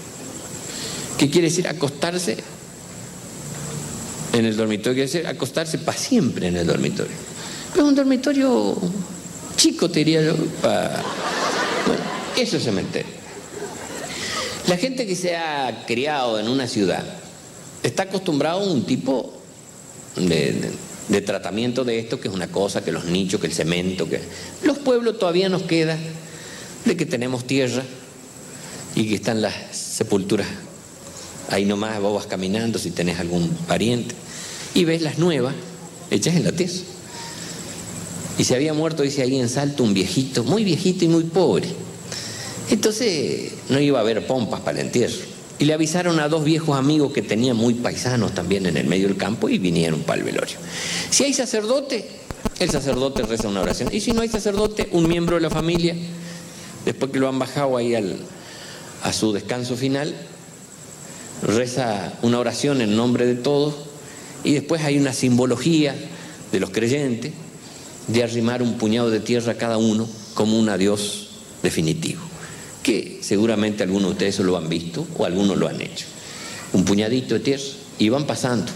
¿Qué 1.18 1.30
quiere 1.30 1.48
decir 1.48 1.66
acostarse 1.68 2.36
en 4.32 4.44
el 4.44 4.56
dormitorio? 4.56 4.94
Quiere 4.94 5.10
decir 5.10 5.26
acostarse 5.26 5.78
para 5.78 5.96
siempre 5.96 6.48
en 6.48 6.56
el 6.56 6.66
dormitorio. 6.66 7.14
Pero 7.72 7.84
es 7.84 7.88
un 7.88 7.94
dormitorio 7.94 8.76
chico, 9.56 9.90
te 9.90 10.00
diría 10.00 10.22
yo, 10.22 10.34
para... 10.60 11.02
Eso 12.36 12.56
es 12.56 12.64
cementerio. 12.64 13.12
La 14.68 14.76
gente 14.76 15.06
que 15.06 15.14
se 15.14 15.36
ha 15.36 15.84
criado 15.86 16.40
en 16.40 16.48
una 16.48 16.66
ciudad 16.66 17.04
está 17.82 18.04
acostumbrado 18.04 18.60
a 18.60 18.64
un 18.64 18.84
tipo 18.84 19.34
de, 20.16 21.20
tratamiento 21.20 21.84
de 21.84 21.98
esto, 21.98 22.18
que 22.18 22.28
es 22.28 22.34
una 22.34 22.48
cosa, 22.48 22.82
que 22.82 22.90
los 22.90 23.04
nichos, 23.04 23.40
que 23.40 23.46
el 23.46 23.52
cemento, 23.52 24.08
que 24.08 24.20
los 24.62 24.78
pueblos 24.78 25.18
todavía 25.18 25.48
nos 25.48 25.62
queda 25.62 25.98
de 26.84 26.96
que 26.96 27.06
tenemos 27.06 27.46
tierra 27.46 27.82
y 28.94 29.08
que 29.08 29.16
están 29.16 29.42
las 29.42 29.54
sepulturas 29.72 30.46
ahí 31.50 31.64
nomás, 31.64 32.00
vos 32.00 32.14
vas 32.14 32.26
caminando 32.26 32.78
si 32.78 32.90
tenés 32.90 33.20
algún 33.20 33.48
pariente 33.68 34.14
y 34.74 34.84
ves 34.84 35.02
las 35.02 35.18
nuevas 35.18 35.54
hechas 36.10 36.34
en 36.36 36.44
la. 36.44 36.52
Y 38.38 38.44
se 38.44 38.54
había 38.54 38.74
muerto, 38.74 39.02
dice 39.02 39.22
ahí 39.22 39.38
en 39.38 39.48
Salto, 39.48 39.82
un 39.84 39.94
viejito, 39.94 40.42
muy 40.44 40.64
viejito 40.64 41.04
y 41.04 41.08
muy 41.08 41.24
pobre. 41.24 41.68
Entonces 42.70 43.52
no 43.68 43.78
iba 43.78 43.98
a 43.98 44.02
haber 44.02 44.26
pompas 44.26 44.60
para 44.60 44.80
el 44.80 44.86
entierro. 44.86 45.14
Y 45.58 45.66
le 45.66 45.72
avisaron 45.72 46.18
a 46.18 46.28
dos 46.28 46.42
viejos 46.44 46.76
amigos 46.76 47.12
que 47.12 47.22
tenían 47.22 47.56
muy 47.56 47.74
paisanos 47.74 48.34
también 48.34 48.66
en 48.66 48.76
el 48.76 48.86
medio 48.86 49.06
del 49.06 49.16
campo 49.16 49.48
y 49.48 49.58
vinieron 49.58 50.00
para 50.00 50.18
el 50.18 50.24
velorio. 50.24 50.56
Si 51.10 51.22
hay 51.24 51.32
sacerdote, 51.32 52.08
el 52.58 52.70
sacerdote 52.70 53.22
reza 53.22 53.46
una 53.48 53.60
oración. 53.60 53.88
Y 53.92 54.00
si 54.00 54.12
no 54.12 54.22
hay 54.22 54.28
sacerdote, 54.28 54.88
un 54.90 55.06
miembro 55.06 55.36
de 55.36 55.42
la 55.42 55.50
familia, 55.50 55.94
después 56.84 57.12
que 57.12 57.20
lo 57.20 57.28
han 57.28 57.38
bajado 57.38 57.76
ahí 57.76 57.94
al- 57.94 58.18
a 59.04 59.12
su 59.12 59.32
descanso 59.32 59.76
final, 59.76 60.12
reza 61.42 62.14
una 62.22 62.38
oración 62.40 62.80
en 62.80 62.96
nombre 62.96 63.26
de 63.26 63.34
todos 63.34 63.74
y 64.42 64.54
después 64.54 64.82
hay 64.82 64.98
una 64.98 65.12
simbología 65.12 65.94
de 66.50 66.60
los 66.60 66.70
creyentes 66.70 67.32
de 68.08 68.22
arrimar 68.22 68.62
un 68.62 68.74
puñado 68.74 69.10
de 69.10 69.20
tierra 69.20 69.52
a 69.52 69.56
cada 69.56 69.78
uno 69.78 70.08
como 70.34 70.58
un 70.58 70.68
adiós 70.68 71.28
definitivo, 71.62 72.20
que 72.82 73.20
seguramente 73.22 73.82
algunos 73.82 74.08
de 74.08 74.12
ustedes 74.12 74.38
lo 74.40 74.56
han 74.56 74.68
visto 74.68 75.06
o 75.16 75.24
algunos 75.24 75.56
lo 75.56 75.68
han 75.68 75.80
hecho. 75.80 76.06
Un 76.72 76.84
puñadito 76.84 77.34
de 77.34 77.40
tierra 77.40 77.62
y 77.98 78.08
van 78.08 78.26
pasando 78.26 78.70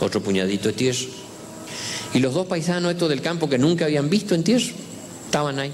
otro 0.00 0.22
puñadito 0.22 0.68
de 0.68 0.74
tierra. 0.74 0.98
Y 2.14 2.20
los 2.20 2.32
dos 2.32 2.46
paisanos 2.46 2.92
estos 2.92 3.08
del 3.10 3.20
campo 3.20 3.48
que 3.48 3.58
nunca 3.58 3.84
habían 3.84 4.08
visto 4.08 4.34
en 4.34 4.44
tierra, 4.44 4.64
estaban 5.26 5.58
ahí. 5.58 5.72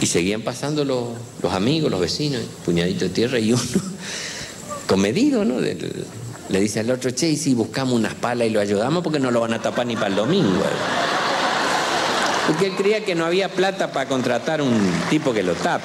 Y 0.00 0.06
seguían 0.06 0.40
pasando 0.42 0.84
los, 0.84 1.08
los 1.42 1.52
amigos, 1.52 1.90
los 1.90 2.00
vecinos, 2.00 2.40
puñadito 2.64 3.04
de 3.04 3.10
tierra, 3.10 3.38
y 3.38 3.52
uno, 3.52 3.62
comedido, 4.88 5.44
¿no? 5.44 5.60
Del- 5.60 6.04
le 6.50 6.60
dice 6.60 6.80
al 6.80 6.90
otro, 6.90 7.10
che, 7.12 7.36
si 7.36 7.54
buscamos 7.54 7.94
unas 7.94 8.14
palas 8.14 8.48
y 8.48 8.50
lo 8.50 8.60
ayudamos 8.60 9.04
porque 9.04 9.20
no 9.20 9.30
lo 9.30 9.40
van 9.40 9.54
a 9.54 9.62
tapar 9.62 9.86
ni 9.86 9.94
para 9.94 10.08
el 10.08 10.16
domingo. 10.16 10.62
Porque 12.48 12.66
él 12.66 12.74
creía 12.76 13.04
que 13.04 13.14
no 13.14 13.24
había 13.24 13.48
plata 13.48 13.92
para 13.92 14.08
contratar 14.08 14.60
un 14.60 14.90
tipo 15.08 15.32
que 15.32 15.44
lo 15.44 15.54
tape. 15.54 15.84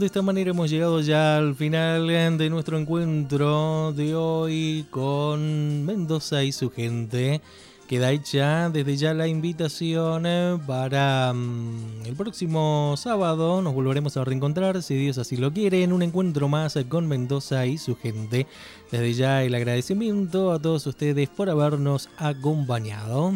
De 0.00 0.06
esta 0.06 0.22
manera 0.22 0.50
hemos 0.50 0.70
llegado 0.70 0.98
ya 1.02 1.36
al 1.36 1.54
final 1.54 2.06
de 2.38 2.48
nuestro 2.48 2.78
encuentro 2.78 3.92
de 3.92 4.14
hoy 4.14 4.86
con 4.88 5.84
Mendoza 5.84 6.42
y 6.42 6.52
su 6.52 6.70
gente. 6.70 7.42
Queda 7.86 8.10
hecha 8.10 8.70
desde 8.70 8.96
ya 8.96 9.12
la 9.12 9.28
invitación 9.28 10.24
eh, 10.24 10.58
para 10.66 11.34
mm, 11.34 12.06
el 12.06 12.16
próximo 12.16 12.94
sábado. 12.96 13.60
Nos 13.60 13.74
volveremos 13.74 14.16
a 14.16 14.24
reencontrar, 14.24 14.82
si 14.82 14.94
Dios 14.94 15.18
así 15.18 15.36
lo 15.36 15.52
quiere, 15.52 15.82
en 15.82 15.92
un 15.92 16.02
encuentro 16.02 16.48
más 16.48 16.78
con 16.88 17.06
Mendoza 17.06 17.66
y 17.66 17.76
su 17.76 17.94
gente. 17.94 18.46
Desde 18.90 19.12
ya 19.12 19.42
el 19.42 19.54
agradecimiento 19.54 20.50
a 20.50 20.58
todos 20.58 20.86
ustedes 20.86 21.28
por 21.28 21.50
habernos 21.50 22.08
acompañado. 22.16 23.34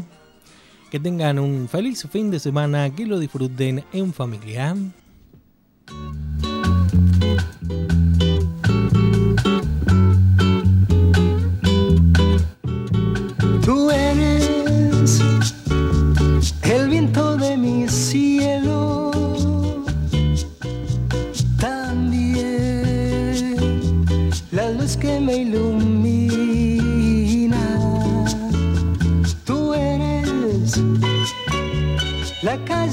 Que 0.91 0.99
tengan 0.99 1.39
un 1.39 1.69
feliz 1.69 2.09
fin 2.11 2.31
de 2.31 2.41
semana, 2.41 2.89
que 2.89 3.05
lo 3.05 3.19
disfruten 3.19 3.85
en 3.93 4.15
familia. 4.15 4.75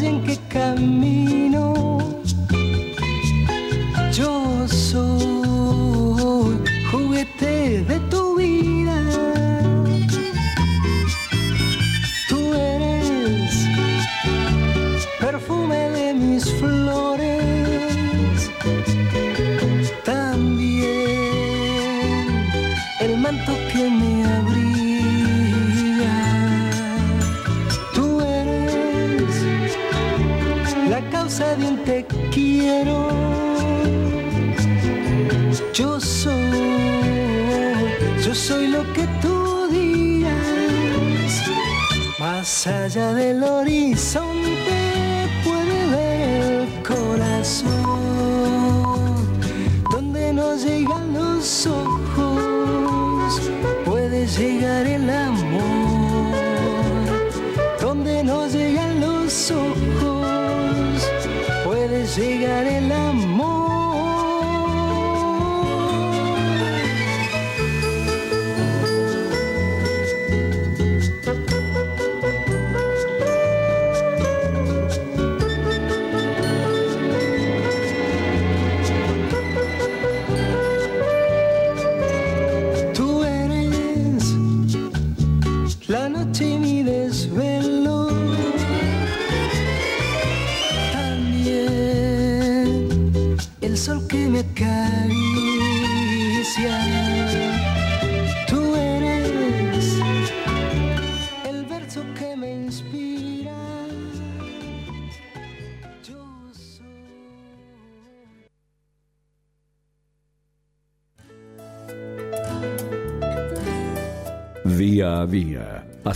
La 0.01 0.07
calle 0.07 0.07
en 0.07 0.23
que 0.23 0.37
camino. 0.49 1.20
Te 31.85 32.05
quiero. 32.31 33.09
Yo 35.73 35.99
soy, 35.99 36.51
yo 38.23 38.35
soy 38.35 38.67
lo 38.67 38.81
que 38.93 39.07
tú 39.21 39.67
digas. 39.71 41.41
Más 42.19 42.67
allá 42.67 43.13
del 43.13 43.43
horizonte 43.43 44.20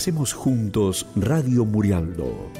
hacemos 0.05 0.33
juntos 0.33 1.07
Radio 1.15 1.65
Murialdo 1.65 2.51